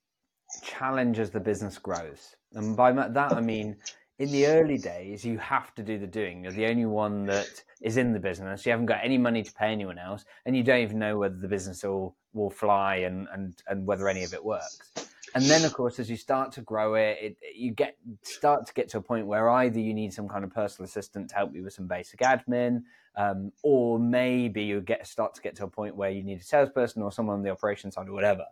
[0.62, 2.36] challenge as the business grows.
[2.54, 3.76] And by that, I mean,
[4.18, 6.42] in the early days, you have to do the doing.
[6.42, 8.64] You're the only one that is in the business.
[8.64, 11.36] You haven't got any money to pay anyone else, and you don't even know whether
[11.36, 14.90] the business will, will fly and, and, and whether any of it works
[15.36, 18.72] and then of course as you start to grow it, it, you get start to
[18.72, 21.54] get to a point where either you need some kind of personal assistant to help
[21.54, 22.82] you with some basic admin
[23.16, 26.44] um, or maybe you get start to get to a point where you need a
[26.44, 28.44] salesperson or someone on the operation side or whatever.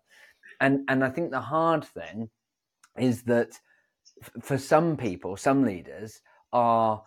[0.60, 2.30] And and i think the hard thing
[2.98, 3.58] is that
[4.22, 6.20] f- for some people some leaders
[6.52, 7.02] are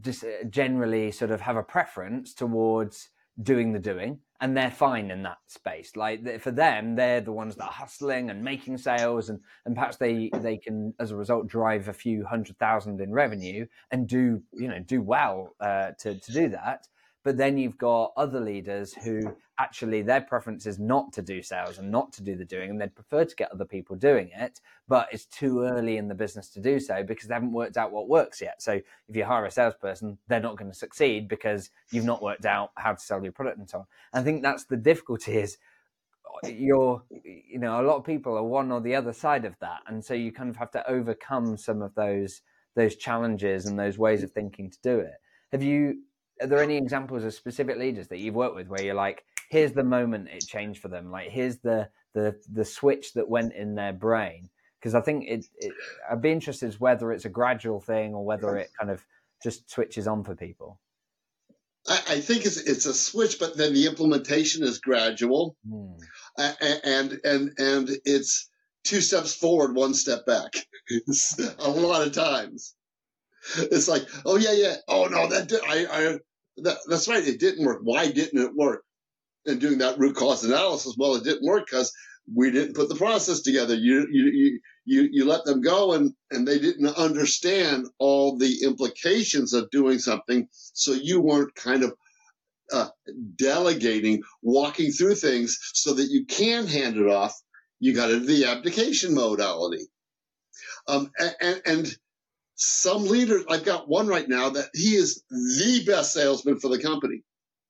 [0.00, 3.10] just uh, generally sort of have a preference towards
[3.42, 5.96] doing the doing and they're fine in that space.
[5.96, 9.96] Like for them, they're the ones that are hustling and making sales, and and perhaps
[9.96, 14.42] they they can, as a result, drive a few hundred thousand in revenue and do
[14.52, 16.88] you know do well uh, to to do that.
[17.22, 21.78] But then you've got other leaders who actually their preference is not to do sales
[21.78, 24.60] and not to do the doing, and they'd prefer to get other people doing it,
[24.88, 27.92] but it's too early in the business to do so because they haven't worked out
[27.92, 28.62] what works yet.
[28.62, 28.72] So
[29.08, 32.70] if you hire a salesperson, they're not going to succeed because you've not worked out
[32.76, 33.86] how to sell your product and so on.
[34.14, 35.58] I think that's the difficulty is
[36.44, 39.80] you're you know a lot of people are one or the other side of that
[39.88, 42.42] and so you kind of have to overcome some of those
[42.76, 45.14] those challenges and those ways of thinking to do it
[45.52, 45.98] have you
[46.40, 49.72] are there any examples of specific leaders that you've worked with where you're like, here's
[49.72, 53.74] the moment it changed for them, like here's the the the switch that went in
[53.74, 54.48] their brain?
[54.80, 55.72] Because I think it, it,
[56.10, 59.04] I'd be interested whether it's a gradual thing or whether it kind of
[59.42, 60.80] just switches on for people.
[61.86, 65.92] I, I think it's it's a switch, but then the implementation is gradual, hmm.
[66.38, 68.48] and and and it's
[68.84, 70.54] two steps forward, one step back.
[71.58, 72.74] a lot of times.
[73.56, 74.76] It's like, oh yeah, yeah.
[74.88, 76.18] Oh no, that did, I, I
[76.64, 77.26] that, that's right.
[77.26, 77.80] It didn't work.
[77.82, 78.82] Why didn't it work?
[79.46, 81.92] And doing that root cause analysis, well, it didn't work because
[82.32, 83.74] we didn't put the process together.
[83.74, 89.52] You, you, you, you let them go and, and they didn't understand all the implications
[89.52, 90.48] of doing something.
[90.52, 91.94] So you weren't kind of
[92.72, 92.88] uh,
[93.36, 97.34] delegating, walking through things so that you can hand it off.
[97.80, 99.86] You got into the abdication modality.
[100.86, 101.96] Um, and, and
[102.62, 106.78] some leaders, I've got one right now that he is the best salesman for the
[106.78, 107.22] company.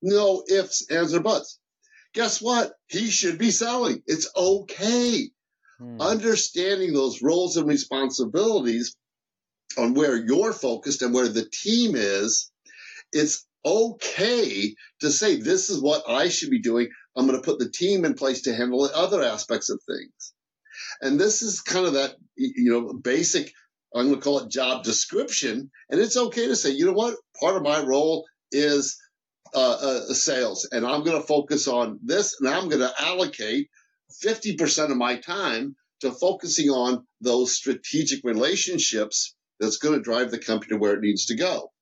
[0.02, 1.60] No ifs, ands, or buts.
[2.12, 2.72] Guess what?
[2.88, 4.02] He should be selling.
[4.08, 5.30] It's okay.
[5.78, 6.00] Hmm.
[6.00, 8.96] Understanding those roles and responsibilities
[9.78, 12.50] on where you're focused and where the team is,
[13.12, 16.88] it's okay to say, this is what I should be doing.
[17.16, 20.34] I'm going to put the team in place to handle other aspects of things.
[21.00, 23.52] And this is kind of that, you know, basic
[23.94, 25.70] I'm going to call it job description.
[25.88, 27.16] And it's okay to say, you know what?
[27.40, 28.96] Part of my role is
[29.54, 29.58] uh,
[30.08, 33.68] uh, sales, and I'm going to focus on this, and I'm going to allocate
[34.24, 40.38] 50% of my time to focusing on those strategic relationships that's going to drive the
[40.38, 41.72] company to where it needs to go.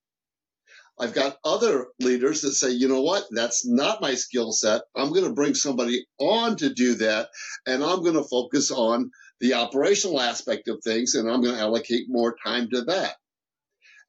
[1.01, 4.83] I've got other leaders that say, you know what, that's not my skill set.
[4.97, 7.29] I'm going to bring somebody on to do that,
[7.67, 11.61] and I'm going to focus on the operational aspect of things, and I'm going to
[11.61, 13.15] allocate more time to that.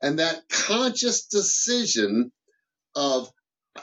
[0.01, 2.31] And that conscious decision
[2.95, 3.29] of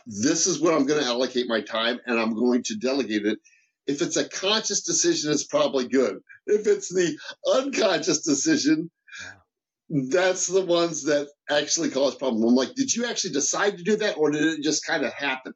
[0.06, 3.38] this is what I'm going to allocate my time and I'm going to delegate it.
[3.86, 6.18] If it's a conscious decision, it's probably good.
[6.46, 7.16] If it's the
[7.54, 8.90] unconscious decision,
[9.88, 12.44] that's the ones that actually cause problems.
[12.44, 15.12] I'm like, did you actually decide to do that or did it just kind of
[15.12, 15.52] happen?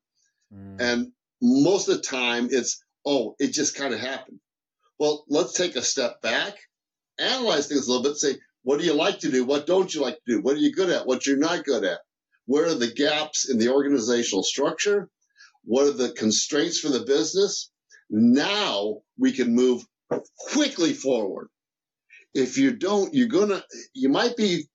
[0.54, 0.80] Mm.
[0.80, 4.38] And most of the time it's, oh, it just kind of happened.
[5.00, 6.58] Well, let's take a step back,
[7.18, 9.46] analyze things a little bit, say, what do you like to do?
[9.46, 10.42] What don't you like to do?
[10.42, 11.06] What are you good at?
[11.06, 12.00] What you're not good at?
[12.44, 15.08] Where are the gaps in the organizational structure?
[15.64, 17.70] What are the constraints for the business?
[18.10, 19.82] Now we can move
[20.36, 21.48] quickly forward.
[22.34, 24.68] If you don't, you're gonna, you might be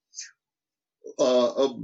[1.18, 1.74] uh, a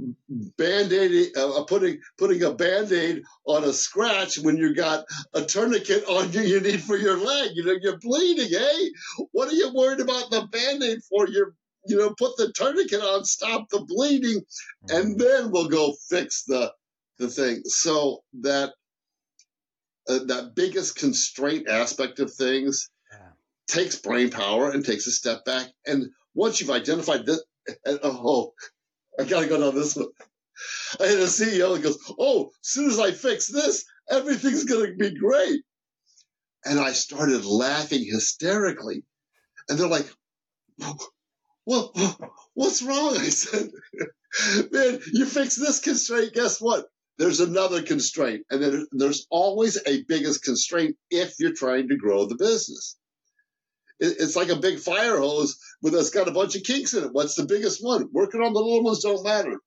[0.57, 6.31] band-aid, uh, putting putting a band-aid on a scratch when you got a tourniquet on
[6.31, 7.51] you you need for your leg.
[7.53, 8.91] You know, you're bleeding, hey?
[9.31, 11.27] What are you worried about the band-aid for?
[11.27, 14.41] You're you know, put the tourniquet on, stop the bleeding,
[14.89, 15.17] and mm-hmm.
[15.17, 16.71] then we'll go fix the
[17.17, 17.63] the thing.
[17.65, 18.73] So that
[20.07, 23.29] uh, that biggest constraint aspect of things yeah.
[23.67, 25.67] takes brain power and takes a step back.
[25.85, 27.43] And once you've identified this,
[27.85, 28.53] and, oh,
[29.19, 30.07] I gotta go down this one.
[30.99, 34.93] I had a CEO that goes, "Oh, as soon as I fix this, everything's gonna
[34.93, 35.61] be great."
[36.65, 39.03] And I started laughing hysterically,
[39.67, 40.07] and they're like,
[41.65, 41.93] "Well,
[42.53, 43.71] what's wrong?" I said,
[44.71, 46.33] "Man, you fix this constraint.
[46.33, 46.87] Guess what?
[47.17, 52.25] There's another constraint, and then there's always a biggest constraint if you're trying to grow
[52.25, 52.97] the business."
[53.99, 57.13] It's like a big fire hose with it's got a bunch of kinks in it.
[57.13, 58.09] What's the biggest one?
[58.11, 59.57] Working on the little ones don't matter.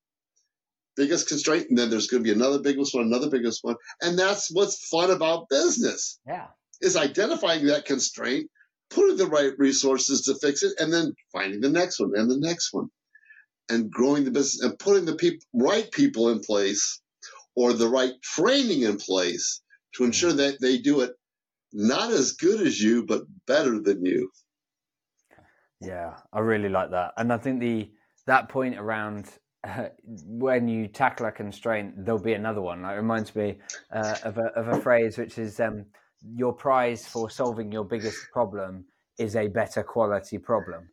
[0.96, 4.18] Biggest constraint, and then there's going to be another biggest one, another biggest one, and
[4.18, 6.18] that's what's fun about business.
[6.26, 6.46] Yeah,
[6.80, 8.50] is identifying that constraint,
[8.90, 12.38] putting the right resources to fix it, and then finding the next one and the
[12.38, 12.88] next one,
[13.68, 17.00] and growing the business and putting the peop- right people in place
[17.54, 19.60] or the right training in place
[19.94, 20.36] to ensure mm.
[20.36, 21.12] that they do it
[21.76, 24.30] not as good as you, but better than you.
[25.80, 27.90] Yeah, I really like that, and I think the
[28.26, 29.28] that point around
[29.62, 32.82] uh, when you tackle a constraint, there'll be another one.
[32.82, 33.58] Like, it reminds me
[33.92, 35.84] uh, of, a, of a phrase which is um,
[36.34, 38.84] your prize for solving your biggest problem
[39.18, 40.88] is a better quality problem.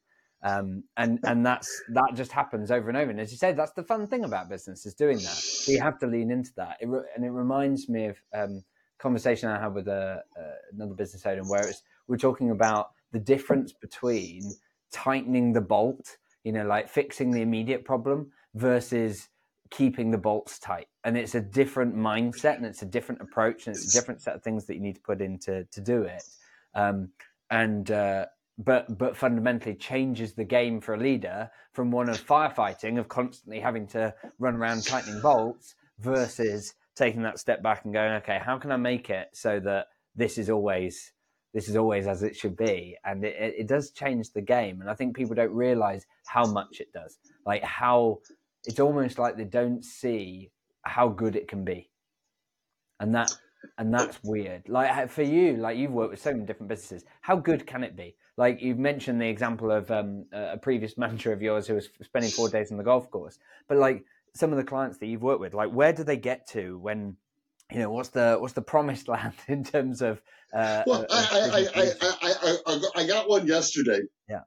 [0.45, 3.09] Um, and and that's that just happens over and over.
[3.09, 5.37] And as you said, that's the fun thing about business is doing that.
[5.37, 6.77] So you have to lean into that.
[6.81, 8.61] It re- and it reminds me of um,
[9.03, 10.41] conversation I had with a, uh,
[10.71, 14.41] another business owner where it's, we're talking about the difference between
[14.91, 19.27] tightening the bolt, you know, like fixing the immediate problem versus
[19.69, 20.87] keeping the bolts tight.
[21.03, 24.35] And it's a different mindset and it's a different approach and it's a different set
[24.35, 26.23] of things that you need to put into to do it.
[26.73, 27.09] Um,
[27.51, 28.27] and uh,
[28.57, 33.59] but but fundamentally changes the game for a leader from one of firefighting of constantly
[33.59, 38.57] having to run around tightening bolts versus taking that step back and going okay how
[38.57, 41.13] can i make it so that this is always
[41.53, 42.97] this is always as it should be?
[43.05, 44.81] And it, it does change the game.
[44.81, 47.17] And i think people don't realize how much it does.
[47.45, 48.19] Like how
[48.65, 51.89] it's almost like they don't see how good it can be.
[52.99, 53.31] And that
[53.77, 54.67] and that's weird.
[54.67, 57.05] Like for you like you've worked with so many different businesses.
[57.21, 58.15] How good can it be?
[58.35, 62.31] Like you've mentioned the example of um, a previous manager of yours who was spending
[62.31, 63.37] four days on the golf course,
[63.67, 64.03] but like
[64.35, 67.17] some of the clients that you've worked with, like where do they get to when?
[67.71, 70.21] You know what's the what's the promised land in terms of?
[70.53, 74.01] Uh, well, I, I, I, I, I got one yesterday.
[74.29, 74.41] Yeah.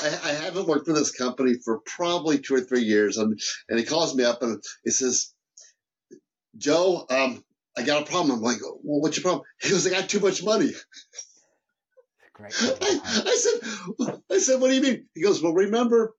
[0.00, 3.38] I, I, haven't worked for this company for probably two or three years, and
[3.68, 5.34] and he calls me up and he says,
[6.56, 7.44] "Joe, um,
[7.76, 10.20] I got a problem." I'm like, "Well, what's your problem?" He goes, "I got too
[10.20, 10.72] much money."
[12.36, 12.52] Great.
[12.60, 15.06] I, I, said, I said, what do you mean?
[15.14, 16.14] He goes, well, remember,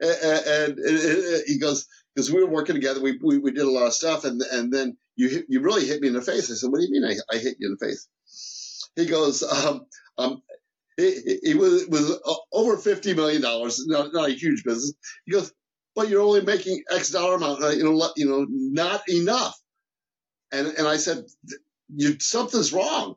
[0.00, 0.10] and,
[0.46, 1.86] and, and he goes,
[2.20, 4.70] because we were working together, we, we, we did a lot of stuff, and and
[4.70, 6.50] then you hit, you really hit me in the face.
[6.50, 8.90] I said, what do you mean I, I hit you in the face?
[8.94, 9.86] He goes, um,
[10.18, 10.42] um,
[10.98, 14.92] it, was was uh, over fifty million dollars, not, not a huge business.
[15.24, 15.50] He goes,
[15.94, 19.58] but you're only making X dollar amount, uh, you know, you know, not enough.
[20.52, 21.24] And and I said,
[21.88, 23.14] you something's wrong.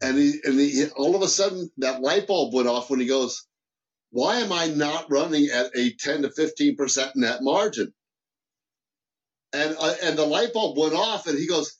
[0.00, 3.06] And he, and he, all of a sudden that light bulb went off when he
[3.06, 3.46] goes,
[4.10, 7.92] why am I not running at a 10 to 15% net margin?
[9.52, 11.76] And, uh, and the light bulb went off and he goes,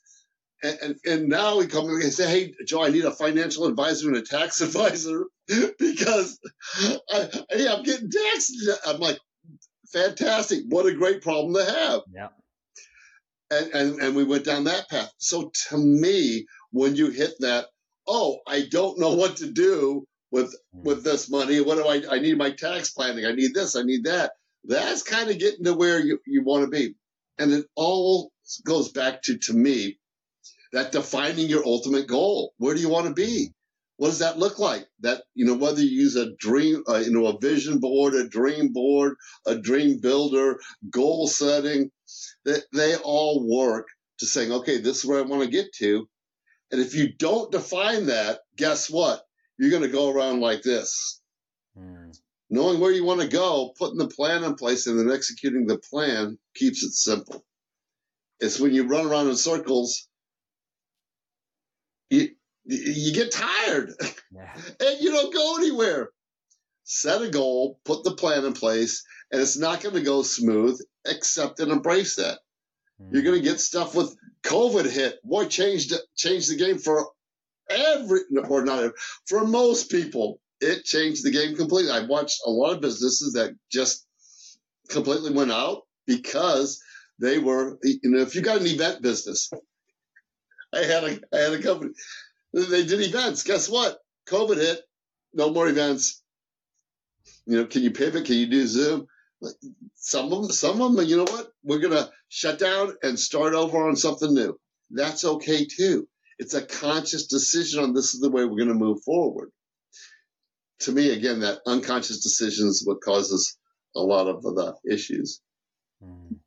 [0.61, 4.07] and, and, and now he comes and say, Hey, Joe, I need a financial advisor
[4.07, 6.39] and a tax advisor because
[7.11, 8.53] I, hey, I'm getting taxed.
[8.85, 9.19] I'm like,
[9.91, 10.63] fantastic.
[10.69, 12.01] What a great problem to have.
[12.13, 12.27] Yeah.
[13.51, 15.11] And, and, and we went down that path.
[15.17, 17.65] So to me, when you hit that
[18.07, 20.83] oh, I don't know what to do with hmm.
[20.83, 21.61] with this money.
[21.61, 22.15] What do I?
[22.15, 23.25] I need my tax planning.
[23.25, 23.75] I need this.
[23.75, 24.31] I need that.
[24.65, 26.95] That's kind of getting to where you, you want to be,
[27.37, 28.31] and it all
[28.65, 29.97] goes back to to me
[30.71, 32.53] that defining your ultimate goal.
[32.57, 33.49] Where do you want to be?
[33.97, 34.85] What does that look like?
[35.01, 38.27] That you know whether you use a dream, uh, you know, a vision board, a
[38.27, 39.15] dream board,
[39.45, 40.59] a dream builder,
[40.89, 41.91] goal setting.
[42.45, 43.87] That they, all work
[44.19, 46.07] to saying, okay, this is where I want to get to
[46.73, 49.21] and if you don't define that, guess what?
[49.59, 51.21] You're going to go around like this.
[51.77, 52.17] Mm.
[52.53, 55.79] Knowing where you want to go, putting the plan in place, and then executing the
[55.79, 57.43] plan keeps it simple.
[58.39, 60.07] It's when you run around in circles,
[62.11, 62.29] you,
[62.65, 63.95] you get tired
[64.31, 64.53] yeah.
[64.79, 66.11] and you don't go anywhere.
[66.83, 70.79] Set a goal, put the plan in place, and it's not going to go smooth,
[71.07, 72.37] accept and embrace that.
[72.99, 73.25] You're mm.
[73.25, 75.15] going to get stuff with COVID hit.
[75.23, 77.09] Boy, changed changed the game for
[77.67, 78.93] every or not every,
[79.25, 80.39] for most people.
[80.63, 81.91] It changed the game completely.
[81.91, 84.05] I've watched a lot of businesses that just
[84.89, 86.81] completely went out because
[87.19, 87.77] they were.
[87.83, 89.51] You know, if you got an event business,
[90.73, 91.91] I had a I had a company.
[92.53, 93.43] They did events.
[93.43, 93.97] Guess what?
[94.29, 94.81] COVID hit.
[95.33, 96.21] No more events.
[97.45, 98.25] You know, can you pivot?
[98.25, 99.07] Can you do Zoom?
[99.95, 101.51] Some of them, some of them, you know what?
[101.63, 104.57] We're going to shut down and start over on something new.
[104.91, 106.07] That's okay too.
[106.39, 109.51] It's a conscious decision on this is the way we're going to move forward.
[110.81, 113.57] To me, again, that unconscious decision is what causes
[113.95, 115.41] a lot of the issues.
[116.03, 116.37] Mm.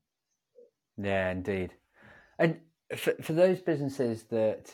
[1.03, 1.73] Yeah, indeed.
[2.39, 2.59] And
[2.97, 4.73] for, for those businesses that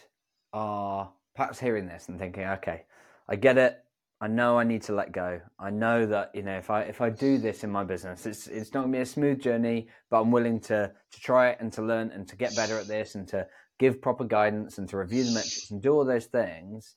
[0.53, 2.85] are perhaps hearing this and thinking, okay,
[3.29, 3.79] I get it.
[4.21, 5.41] I know I need to let go.
[5.59, 8.47] I know that you know if I if I do this in my business, it's
[8.47, 11.73] it's not gonna be a smooth journey, but I'm willing to to try it and
[11.73, 13.49] to learn and to get better at this and to
[13.81, 16.95] give proper guidance and to review the metrics and do all those things.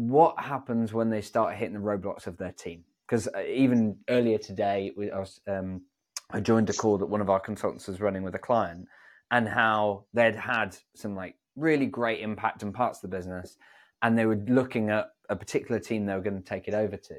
[0.00, 2.84] What happens when they start hitting the roadblocks of their team?
[3.06, 5.82] Because uh, even earlier today, I was um,
[6.30, 8.88] I joined a call that one of our consultants was running with a client,
[9.30, 13.58] and how they'd had some like really great impact in parts of the business,
[14.00, 16.96] and they were looking at a particular team they were going to take it over
[16.96, 17.16] to,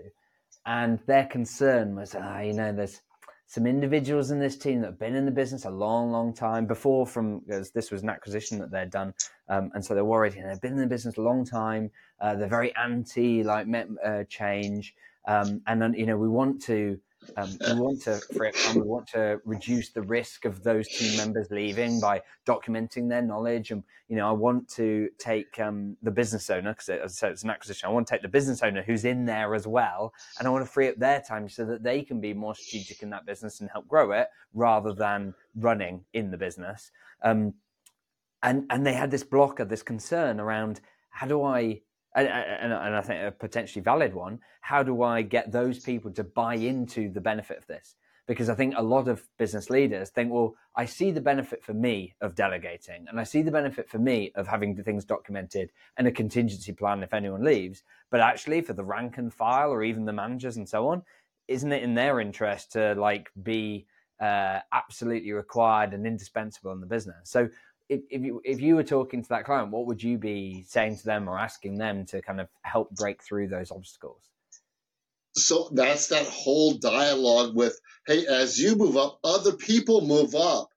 [0.66, 3.02] and their concern was, ah, you know, there's
[3.52, 6.66] some individuals in this team that have been in the business a long, long time
[6.66, 9.14] before from this was an acquisition that they'd done,
[9.50, 10.36] um, and so they're worried.
[10.36, 11.92] and they've been in the business a long time.
[12.22, 13.68] Uh, they're very anti like
[14.06, 14.96] uh, change,
[15.28, 16.98] um, and then you know we want to
[17.38, 18.20] um, we want to
[18.68, 23.22] and we want to reduce the risk of those team members leaving by documenting their
[23.22, 23.72] knowledge.
[23.72, 27.88] And you know, I want to take um, the business owner because it's an acquisition.
[27.88, 30.66] I want to take the business owner who's in there as well, and I want
[30.66, 33.62] to free up their time so that they can be more strategic in that business
[33.62, 36.92] and help grow it rather than running in the business.
[37.24, 37.54] Um,
[38.44, 41.82] and and they had this blocker, this concern around how do I
[42.16, 44.40] and, and, and, I think a potentially valid one.
[44.62, 47.96] How do I get those people to buy into the benefit of this?
[48.28, 51.74] Because I think a lot of business leaders think, well, I see the benefit for
[51.74, 55.72] me of delegating, and I see the benefit for me of having the things documented
[55.98, 57.84] and a contingency plan if anyone leaves.
[58.10, 61.04] But actually, for the rank and file or even the managers and so on,
[61.48, 63.86] isn't it in their interest to like be
[64.22, 67.30] uh, absolutely required and indispensable in the business?
[67.30, 67.50] So
[67.92, 70.98] if, if you if you were talking to that client, what would you be saying
[70.98, 74.22] to them or asking them to kind of help break through those obstacles?
[75.36, 77.78] So that's that whole dialogue with,
[78.08, 80.70] hey, as you move up, other people move up,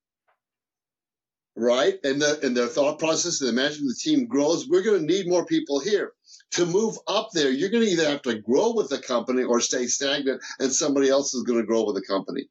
[1.56, 1.94] right?
[2.02, 4.68] And the and their thought process and the management the team grows.
[4.68, 6.12] We're going to need more people here
[6.52, 7.50] to move up there.
[7.50, 11.10] You're going to either have to grow with the company or stay stagnant, and somebody
[11.10, 12.48] else is going to grow with the company.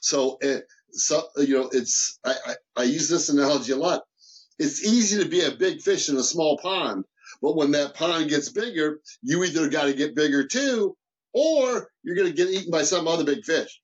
[0.00, 0.38] So.
[0.40, 0.62] It,
[0.92, 4.02] so you know it's I, I, I use this analogy a lot.
[4.58, 7.04] It's easy to be a big fish in a small pond
[7.40, 10.96] but when that pond gets bigger you either got to get bigger too
[11.32, 13.80] or you're going to get eaten by some other big fish.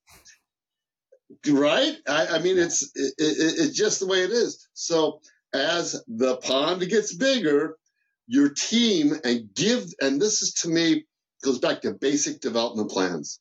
[1.48, 1.96] Right?
[2.08, 4.68] I, I mean it's it, it, it's just the way it is.
[4.72, 5.20] So
[5.52, 7.76] as the pond gets bigger
[8.26, 11.04] your team and give and this is to me
[11.44, 13.40] goes back to basic development plans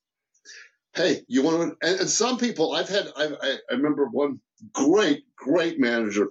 [0.95, 4.39] hey, you want to, and, and some people I've had, I, I remember one
[4.71, 6.29] great, great manager.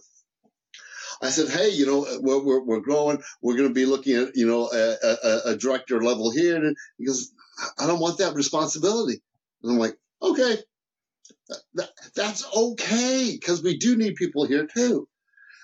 [1.20, 3.22] I said, hey, you know, uh, we're, we're, we're growing.
[3.42, 6.56] We're going to be looking at, you know, a, a, a director level here.
[6.56, 7.32] And he goes,
[7.78, 9.22] I don't want that responsibility.
[9.62, 10.56] And I'm like, okay,
[11.74, 15.08] that, that's okay because we do need people here too.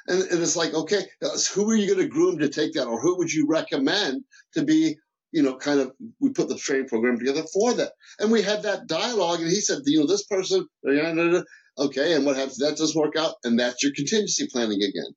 [0.06, 2.86] And, and it's like, okay, uh, who are you going to groom to take that,
[2.86, 4.24] or who would you recommend
[4.54, 4.96] to be
[5.32, 7.92] you know, kind of, we put the training program together for that.
[8.18, 12.36] And we had that dialogue, and he said, you know, this person, okay, and what
[12.36, 12.58] happens?
[12.58, 15.14] That doesn't work out, and that's your contingency planning again.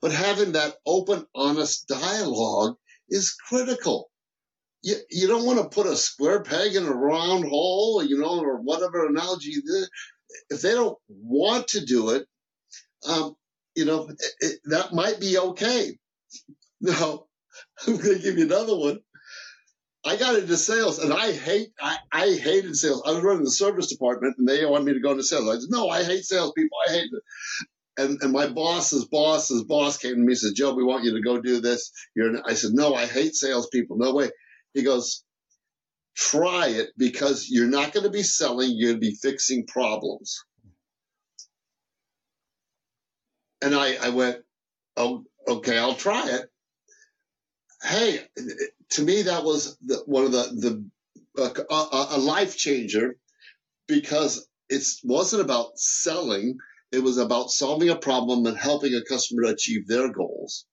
[0.00, 2.76] But having that open, honest dialogue
[3.08, 4.10] is critical.
[4.82, 8.40] You, you don't want to put a square peg in a round hole, you know,
[8.40, 9.54] or whatever analogy.
[10.50, 12.26] If they don't want to do it,
[13.08, 13.34] um,
[13.74, 15.98] you know, it, it, that might be okay.
[16.80, 17.24] Now,
[17.86, 19.00] I'm going to give you another one.
[20.06, 23.02] I got into sales and I hate, I, I hated sales.
[23.04, 25.48] I was running the service department and they wanted me to go into sales.
[25.48, 26.78] I said, no, I hate salespeople.
[26.88, 27.22] I hate it.
[27.98, 31.14] And, and my boss's boss's boss came to me and said, Joe, we want you
[31.14, 31.90] to go do this.
[32.14, 33.96] You're, I said, no, I hate salespeople.
[33.96, 34.30] No way.
[34.74, 35.24] He goes,
[36.14, 38.70] try it because you're not going to be selling.
[38.74, 40.44] You're going to be fixing problems.
[43.62, 44.38] And I, I went,
[44.96, 46.46] oh, okay, I'll try it.
[47.82, 48.20] Hey,
[48.90, 50.88] to me, that was the, one of the
[51.34, 53.16] the uh, a, a life changer
[53.86, 56.58] because it wasn't about selling;
[56.92, 60.66] it was about solving a problem and helping a customer to achieve their goals.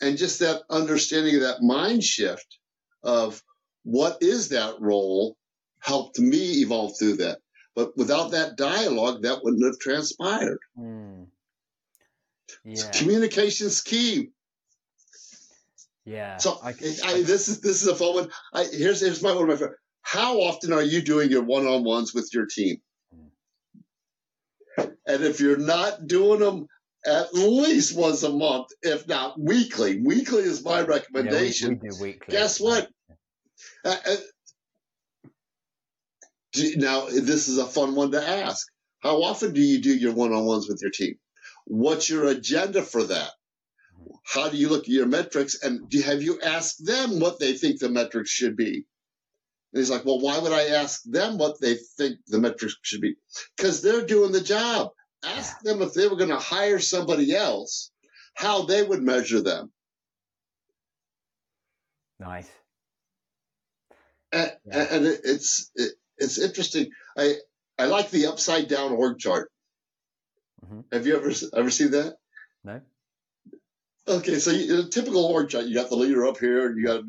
[0.00, 2.58] And just that understanding of that mind shift
[3.02, 3.42] of
[3.82, 5.36] what is that role
[5.80, 7.38] helped me evolve through that.
[7.74, 10.58] But without that dialogue, that wouldn't have transpired.
[10.76, 11.26] Mm.
[12.64, 12.90] Yeah.
[12.92, 14.30] Communication's key.
[16.08, 16.38] Yeah.
[16.38, 18.30] So I, I, this is this is a fun one.
[18.54, 19.78] I, here's here's my one of my favorite.
[20.00, 22.78] How often are you doing your one on ones with your team?
[24.78, 26.66] And if you're not doing them
[27.04, 31.72] at least once a month, if not weekly, weekly is my recommendation.
[31.72, 32.32] Yeah, we, we do weekly.
[32.32, 32.88] Guess what?
[33.84, 34.16] Uh, uh,
[36.52, 38.66] do, now this is a fun one to ask.
[39.00, 41.16] How often do you do your one on ones with your team?
[41.66, 43.30] What's your agenda for that?
[44.28, 47.54] How do you look at your metrics and do, have you asked them what they
[47.54, 48.84] think the metrics should be?
[49.72, 53.00] And he's like, well, why would I ask them what they think the metrics should
[53.00, 53.16] be?
[53.56, 54.90] Because they're doing the job.
[55.24, 57.90] Ask them if they were going to hire somebody else,
[58.34, 59.72] how they would measure them.
[62.20, 62.50] Nice.
[64.30, 64.86] And, yeah.
[64.90, 66.90] and it, it's it, it's interesting.
[67.16, 67.34] I
[67.78, 69.50] I like the upside down org chart.
[70.64, 70.80] Mm-hmm.
[70.92, 72.16] Have you ever ever seen that?
[72.62, 72.82] No.
[74.08, 76.86] Okay, so you, a typical org chart, you got the leader up here, and you
[76.86, 77.00] got,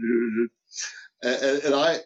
[1.23, 1.99] and, and I,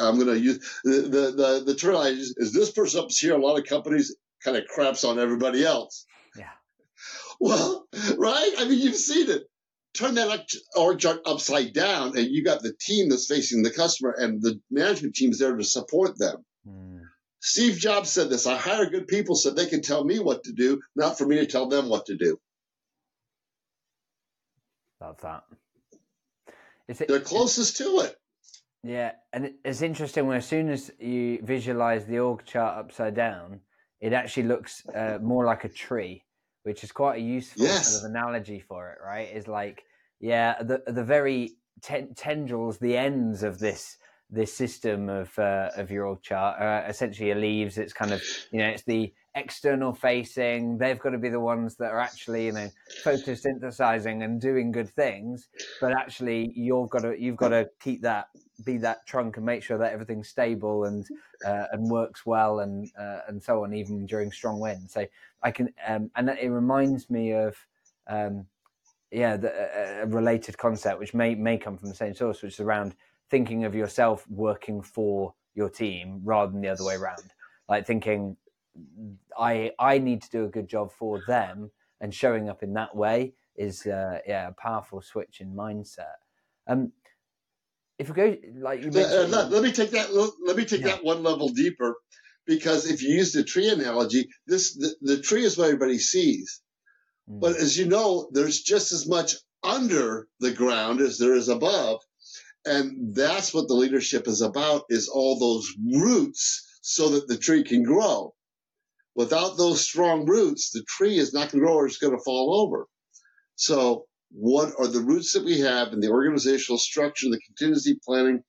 [0.00, 3.10] I'm going to use the, the, the, the term I use is this person up
[3.10, 3.34] here.
[3.34, 6.06] A lot of companies kind of craps on everybody else.
[6.36, 6.50] Yeah.
[7.40, 7.86] Well,
[8.18, 8.52] right?
[8.58, 9.44] I mean, you've seen it.
[9.94, 14.12] Turn that org chart upside down, and you got the team that's facing the customer,
[14.18, 16.44] and the management team is there to support them.
[16.68, 17.02] Mm.
[17.40, 20.52] Steve Jobs said this I hire good people so they can tell me what to
[20.52, 22.40] do, not for me to tell them what to do.
[25.04, 25.42] Love that.
[26.88, 28.16] Is it, They're closest to it.
[28.82, 33.60] Yeah, and it's interesting when as soon as you visualize the org chart upside down,
[34.00, 36.24] it actually looks uh, more like a tree,
[36.62, 37.92] which is quite a useful yes.
[37.92, 39.28] sort of analogy for it, right?
[39.34, 39.82] Is like,
[40.20, 43.98] yeah, the the very ten- tendrils, the ends of this
[44.30, 47.76] this system of uh, of your org chart are essentially leaves.
[47.76, 51.74] It's kind of you know, it's the external facing they've got to be the ones
[51.76, 52.68] that are actually you know
[53.04, 55.48] photosynthesizing and doing good things.
[55.80, 58.28] But actually you've got to you've got to keep that
[58.64, 61.06] be that trunk and make sure that everything's stable and
[61.44, 64.92] uh, and works well and uh, and so on even during strong winds.
[64.92, 65.06] So
[65.42, 67.56] i can um, and it reminds me of
[68.08, 68.46] um,
[69.10, 72.60] yeah the, a related concept which may may come from the same source which is
[72.60, 72.94] around
[73.30, 77.32] thinking of yourself working for your team rather than the other way around.
[77.68, 78.36] Like thinking
[79.38, 81.70] I I need to do a good job for them,
[82.00, 86.18] and showing up in that way is uh, yeah a powerful switch in mindset.
[86.66, 86.92] Um,
[87.98, 90.12] if we go like you uh, let, let, me take that
[90.44, 90.88] let me take yeah.
[90.88, 91.96] that one level deeper,
[92.46, 96.60] because if you use the tree analogy, this the, the tree is what everybody sees,
[97.30, 97.40] mm.
[97.40, 102.00] but as you know, there's just as much under the ground as there is above,
[102.64, 107.62] and that's what the leadership is about: is all those roots so that the tree
[107.62, 108.34] can grow.
[109.16, 112.24] Without those strong roots, the tree is not going to grow or it's going to
[112.24, 112.86] fall over.
[113.56, 118.42] So, what are the roots that we have in the organizational structure, the contingency planning,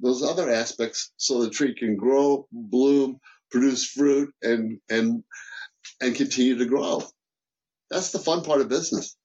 [0.00, 3.18] those other aspects, so the tree can grow, bloom,
[3.50, 5.22] produce fruit, and and
[6.00, 7.02] and continue to grow.
[7.90, 9.16] That's the fun part of business.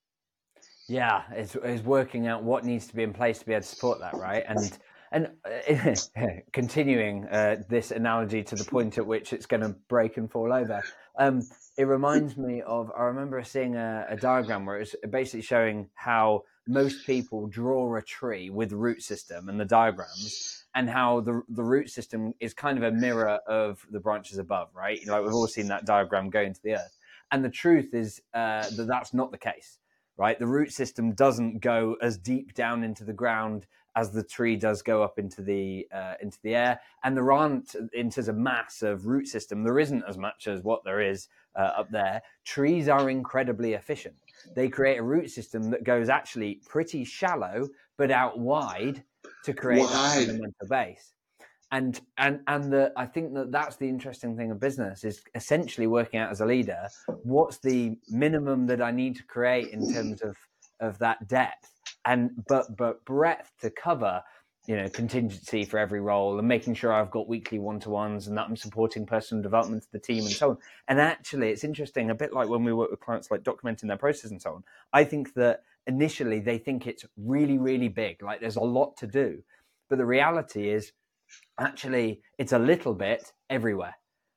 [0.87, 3.67] Yeah, it's, it's working out what needs to be in place to be able to
[3.67, 4.43] support that, right?
[4.45, 4.77] And
[5.11, 5.95] and uh,
[6.53, 10.53] continuing uh, this analogy to the point at which it's going to break and fall
[10.53, 10.81] over,
[11.17, 11.41] um,
[11.77, 16.43] it reminds me of I remember seeing a, a diagram where it's basically showing how
[16.67, 21.63] most people draw a tree with root system and the diagrams, and how the the
[21.63, 25.05] root system is kind of a mirror of the branches above, right?
[25.05, 26.97] Like we've all seen that diagram go into the earth,
[27.31, 29.79] and the truth is uh, that that's not the case,
[30.17, 30.39] right?
[30.39, 34.81] The root system doesn't go as deep down into the ground as the tree does
[34.81, 36.79] go up into the uh, into the air.
[37.03, 40.63] And there aren't, in terms of mass of root system, there isn't as much as
[40.63, 42.21] what there is uh, up there.
[42.45, 44.15] Trees are incredibly efficient.
[44.55, 47.67] They create a root system that goes actually pretty shallow,
[47.97, 49.03] but out wide
[49.45, 49.89] to create wide.
[49.91, 51.13] that fundamental base.
[51.73, 55.87] And and and the I think that that's the interesting thing of business is essentially
[55.87, 56.87] working out as a leader.
[57.23, 60.35] What's the minimum that I need to create in terms of
[60.81, 64.23] of that depth and but but breadth to cover
[64.67, 68.27] you know contingency for every role and making sure I've got weekly one to ones
[68.27, 70.57] and that I'm supporting personal development to the team and so on.
[70.87, 73.97] And actually, it's interesting, a bit like when we work with clients, like documenting their
[73.97, 74.63] process and so on.
[74.93, 79.07] I think that initially they think it's really really big, like there's a lot to
[79.07, 79.41] do,
[79.89, 80.91] but the reality is
[81.59, 83.95] actually it's a little bit everywhere.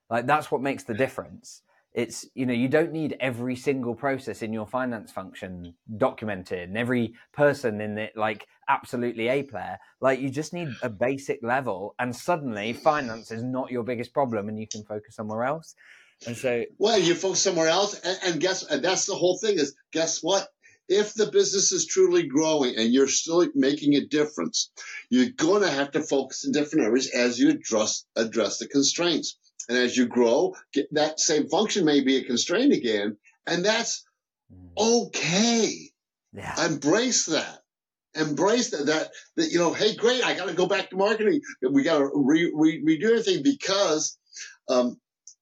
[0.08, 1.62] Like that's what makes the difference
[1.94, 6.76] it's you know you don't need every single process in your finance function documented and
[6.76, 9.78] every person in it like absolutely a player.
[10.00, 14.48] Like you just need a basic level and suddenly finance is not your biggest problem
[14.48, 15.76] and you can focus somewhere else.
[16.26, 19.58] And so well you focus somewhere else and, and guess and that's the whole thing
[19.58, 20.48] is guess what?
[20.88, 24.70] If the business is truly growing and you're still making a difference,
[25.08, 29.38] you're going to have to focus in different areas as you address address the constraints.
[29.68, 30.54] And as you grow,
[30.92, 33.16] that same function may be a constraint again.
[33.46, 34.04] And that's
[34.52, 35.06] mm.
[35.06, 35.90] okay.
[36.32, 36.66] Yeah.
[36.66, 37.60] Embrace that.
[38.14, 41.40] Embrace that, that, that, you know, hey, great, I got to go back to marketing.
[41.68, 44.16] We got to re, re, redo everything because,
[44.68, 45.00] um,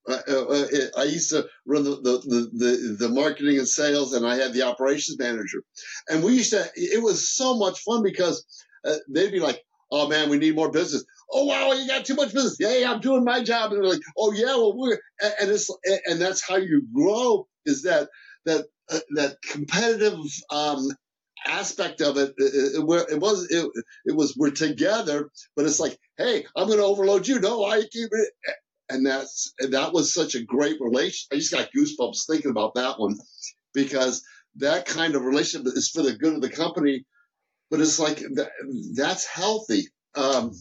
[0.08, 0.66] uh, uh, uh,
[0.98, 4.62] I used to run the, the, the, the, marketing and sales, and I had the
[4.62, 5.62] operations manager.
[6.08, 8.44] And we used to, it was so much fun because
[8.84, 9.62] uh, they'd be like,
[9.92, 12.56] oh man, we need more business oh wow, you got too much business.
[12.60, 13.72] Yeah, I'm doing my job.
[13.72, 15.70] And they're like, oh yeah, well we're and it's
[16.06, 18.08] and that's how you grow is that
[18.44, 20.18] that uh, that competitive
[20.50, 20.88] um,
[21.46, 23.70] aspect of it, it, it, it was it,
[24.04, 27.40] it was we're together, but it's like, hey, I'm going to overload you.
[27.40, 28.28] No, I keep it.
[28.88, 31.28] And that's and that was such a great relation.
[31.32, 33.16] I just got goosebumps thinking about that one
[33.72, 34.22] because
[34.56, 37.04] that kind of relationship is for the good of the company,
[37.70, 38.50] but it's like that,
[38.94, 39.86] that's healthy.
[40.14, 40.52] Um,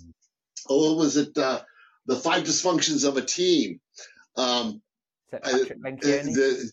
[0.70, 1.62] oh, was it uh,
[2.06, 3.80] the five dysfunctions of a team?
[4.36, 4.82] Um,
[5.32, 6.72] Patrick I, the,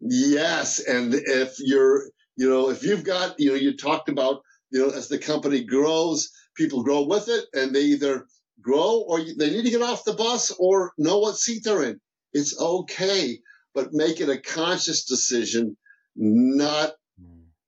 [0.00, 4.80] yes, and if you're, you know, if you've got, you know, you talked about, you
[4.80, 8.26] know, as the company grows, people grow with it, and they either
[8.60, 12.00] grow or they need to get off the bus or know what seat they're in.
[12.32, 13.38] It's okay,
[13.74, 15.76] but make it a conscious decision,
[16.16, 16.92] not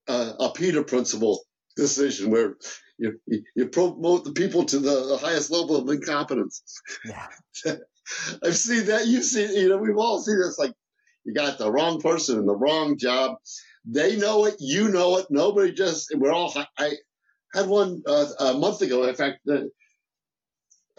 [0.09, 1.41] a, a Peter principle
[1.77, 2.57] decision where
[3.01, 6.63] you, you, promote the people to the, the highest level of incompetence.
[7.05, 7.27] Yeah.
[8.45, 9.07] I've seen that.
[9.07, 10.59] You've seen, you know, we've all seen this.
[10.59, 10.73] Like,
[11.25, 13.37] you got the wrong person in the wrong job.
[13.85, 14.57] They know it.
[14.59, 15.27] You know it.
[15.31, 16.93] Nobody just, we're all, I
[17.55, 19.05] had one uh, a month ago.
[19.05, 19.71] In fact, the,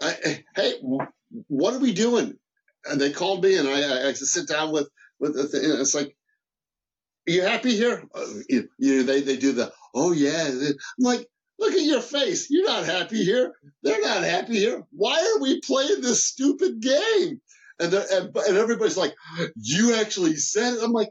[0.00, 2.34] I, hey, what are we doing?
[2.84, 4.88] And they called me and I, I, sit down with,
[5.20, 5.60] with the thing.
[5.64, 6.16] It's like,
[7.28, 8.02] are you happy here?
[8.12, 10.48] Uh, you, you, they, they do the, oh yeah.
[10.48, 11.28] I'm like,
[11.62, 12.48] look at your face.
[12.50, 13.54] You're not happy here.
[13.82, 14.82] They're not happy here.
[14.90, 17.40] Why are we playing this stupid game?
[17.78, 19.14] And, and, and everybody's like,
[19.56, 20.82] you actually said it.
[20.82, 21.10] I'm like,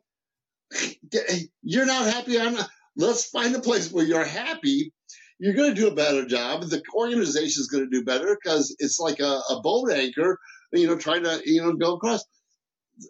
[1.64, 2.40] you're not happy.
[2.40, 2.70] I'm not.
[2.98, 4.94] Let's find a place where you're happy.
[5.40, 6.64] You're going to do a better job.
[6.64, 10.38] The organization is going to do better because it's like a, a boat anchor,
[10.72, 12.24] you know, trying to, you know, go across.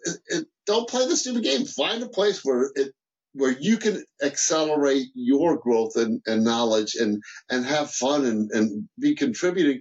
[0.04, 1.66] It, it, don't play the stupid game.
[1.66, 2.92] Find a place where it
[3.34, 8.88] where you can accelerate your growth and, and knowledge and and have fun and, and
[8.98, 9.80] be contributing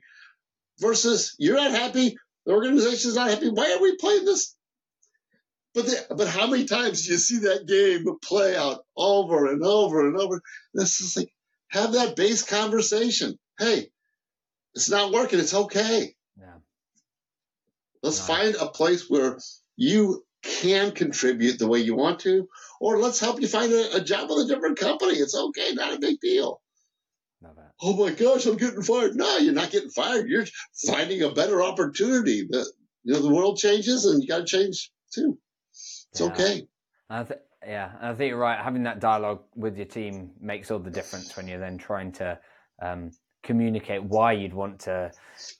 [0.80, 3.50] versus you're not happy, the organization's not happy.
[3.50, 4.56] Why are we playing this?
[5.74, 9.64] But the, but how many times do you see that game play out over and
[9.64, 10.42] over and over?
[10.74, 11.32] This is like
[11.70, 13.38] have that base conversation.
[13.58, 13.90] Hey,
[14.76, 15.40] it's not working.
[15.40, 16.14] It's okay.
[16.38, 16.56] Yeah.
[18.04, 19.38] Let's find a place where
[19.78, 22.48] you can contribute the way you want to,
[22.82, 25.14] or let's help you find a, a job with a different company.
[25.14, 26.60] It's okay, not a big deal.
[27.84, 29.16] Oh my gosh, I'm getting fired.
[29.16, 30.28] No, you're not getting fired.
[30.28, 30.46] You're
[30.86, 32.48] finding a better opportunity.
[32.50, 32.66] The
[33.04, 35.38] you know the world changes, and you got to change too.
[35.72, 36.28] It's yeah.
[36.28, 36.68] okay.
[37.10, 38.60] I th- yeah, I think you're right.
[38.60, 42.40] Having that dialogue with your team makes all the difference when you're then trying to
[42.82, 43.12] um,
[43.44, 45.12] communicate why you'd want to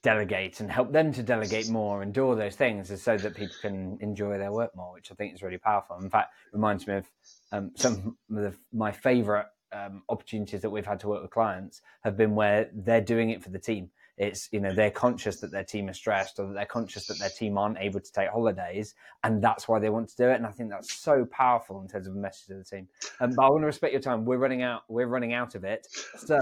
[0.04, 3.36] delegate and help them to delegate more and do all those things is so that
[3.36, 5.98] people can enjoy their work more, which I think is really powerful.
[5.98, 7.10] In fact, reminds me of
[7.52, 11.82] um, some of the, my favorite um, opportunities that we've had to work with clients
[12.04, 13.90] have been where they're doing it for the team.
[14.18, 17.18] It's, you know, they're conscious that their team is stressed or that they're conscious that
[17.18, 18.94] their team aren't able to take holidays.
[19.24, 20.36] And that's why they want to do it.
[20.36, 22.88] And I think that's so powerful in terms of a message to the team.
[23.20, 24.26] Um, but I want to respect your time.
[24.26, 25.88] We're running out, we're running out of it.
[26.18, 26.38] So,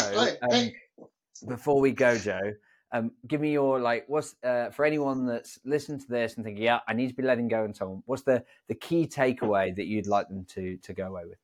[0.51, 0.71] um,
[1.47, 2.53] before we go, Joe,
[2.91, 6.63] um, give me your like what's uh, for anyone that's listened to this and thinking,
[6.63, 8.03] yeah, I need to be letting go and so on.
[8.05, 11.37] What's the the key takeaway that you'd like them to to go away with?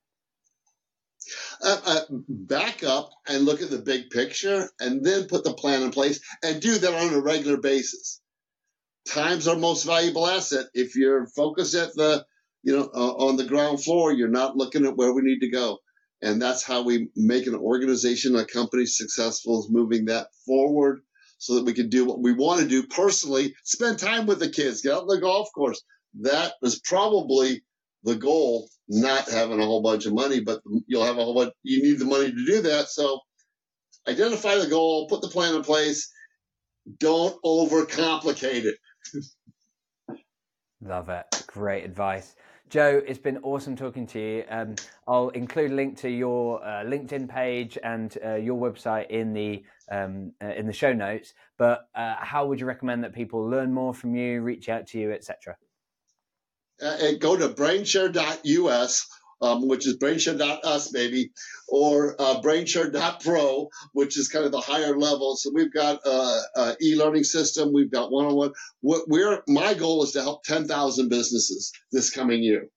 [1.62, 5.82] Uh, uh, back up and look at the big picture, and then put the plan
[5.82, 8.22] in place, and do that on a regular basis.
[9.08, 10.66] Time's our most valuable asset.
[10.74, 12.26] If you're focused at the
[12.64, 15.50] you know uh, on the ground floor, you're not looking at where we need to
[15.50, 15.80] go.
[16.26, 21.02] And that's how we make an organization, a company successful is moving that forward
[21.38, 24.50] so that we can do what we want to do personally, spend time with the
[24.50, 25.84] kids, get out on the golf course.
[26.22, 27.64] That is probably
[28.04, 31.54] the goal, not having a whole bunch of money, but you'll have a whole bunch,
[31.62, 32.88] you need the money to do that.
[32.90, 33.20] So
[34.08, 36.12] identify the goal, put the plan in place.
[36.98, 38.78] Don't overcomplicate it.
[40.82, 41.44] Love it.
[41.46, 42.36] Great advice.
[42.70, 44.44] Joe, it's been awesome talking to you.
[44.50, 44.76] Um,
[45.08, 49.64] I'll include a link to your uh, LinkedIn page and uh, your website in the
[49.92, 51.34] um, uh, in the show notes.
[51.58, 55.00] But uh, how would you recommend that people learn more from you, reach out to
[55.00, 55.58] you, etc.?
[56.82, 59.08] Uh, go to brainshare.us
[59.42, 61.32] um, which is brainshare.us, maybe,
[61.68, 65.36] or uh, brainshare.pro, which is kind of the higher level.
[65.36, 67.74] So we've got uh, uh, e-learning system.
[67.74, 68.54] We've got one-on-one.
[69.48, 72.68] My goal is to help 10,000 businesses this coming year.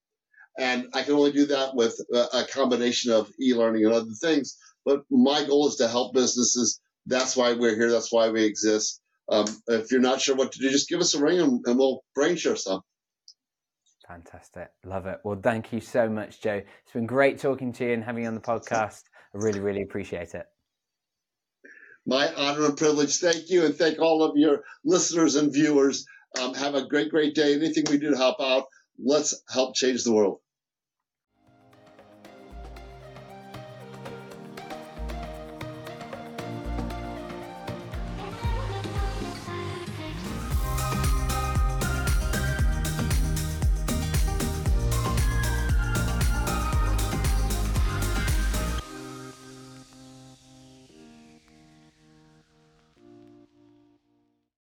[0.59, 4.59] And I can only do that with a combination of e-learning and other things.
[4.84, 6.80] But my goal is to help businesses.
[7.06, 7.90] That's why we're here.
[7.90, 9.00] That's why we exist.
[9.28, 11.78] Um, if you're not sure what to do, just give us a ring and, and
[11.78, 12.80] we'll brain share some.
[14.09, 14.70] Fantastic.
[14.84, 15.18] Love it.
[15.22, 16.62] Well, thank you so much, Joe.
[16.82, 19.02] It's been great talking to you and having you on the podcast.
[19.34, 20.46] I really, really appreciate it.
[22.06, 23.18] My honor and privilege.
[23.18, 23.66] Thank you.
[23.66, 26.06] And thank all of your listeners and viewers.
[26.40, 27.54] Um, have a great, great day.
[27.54, 28.64] Anything we do to help out,
[28.98, 30.40] let's help change the world.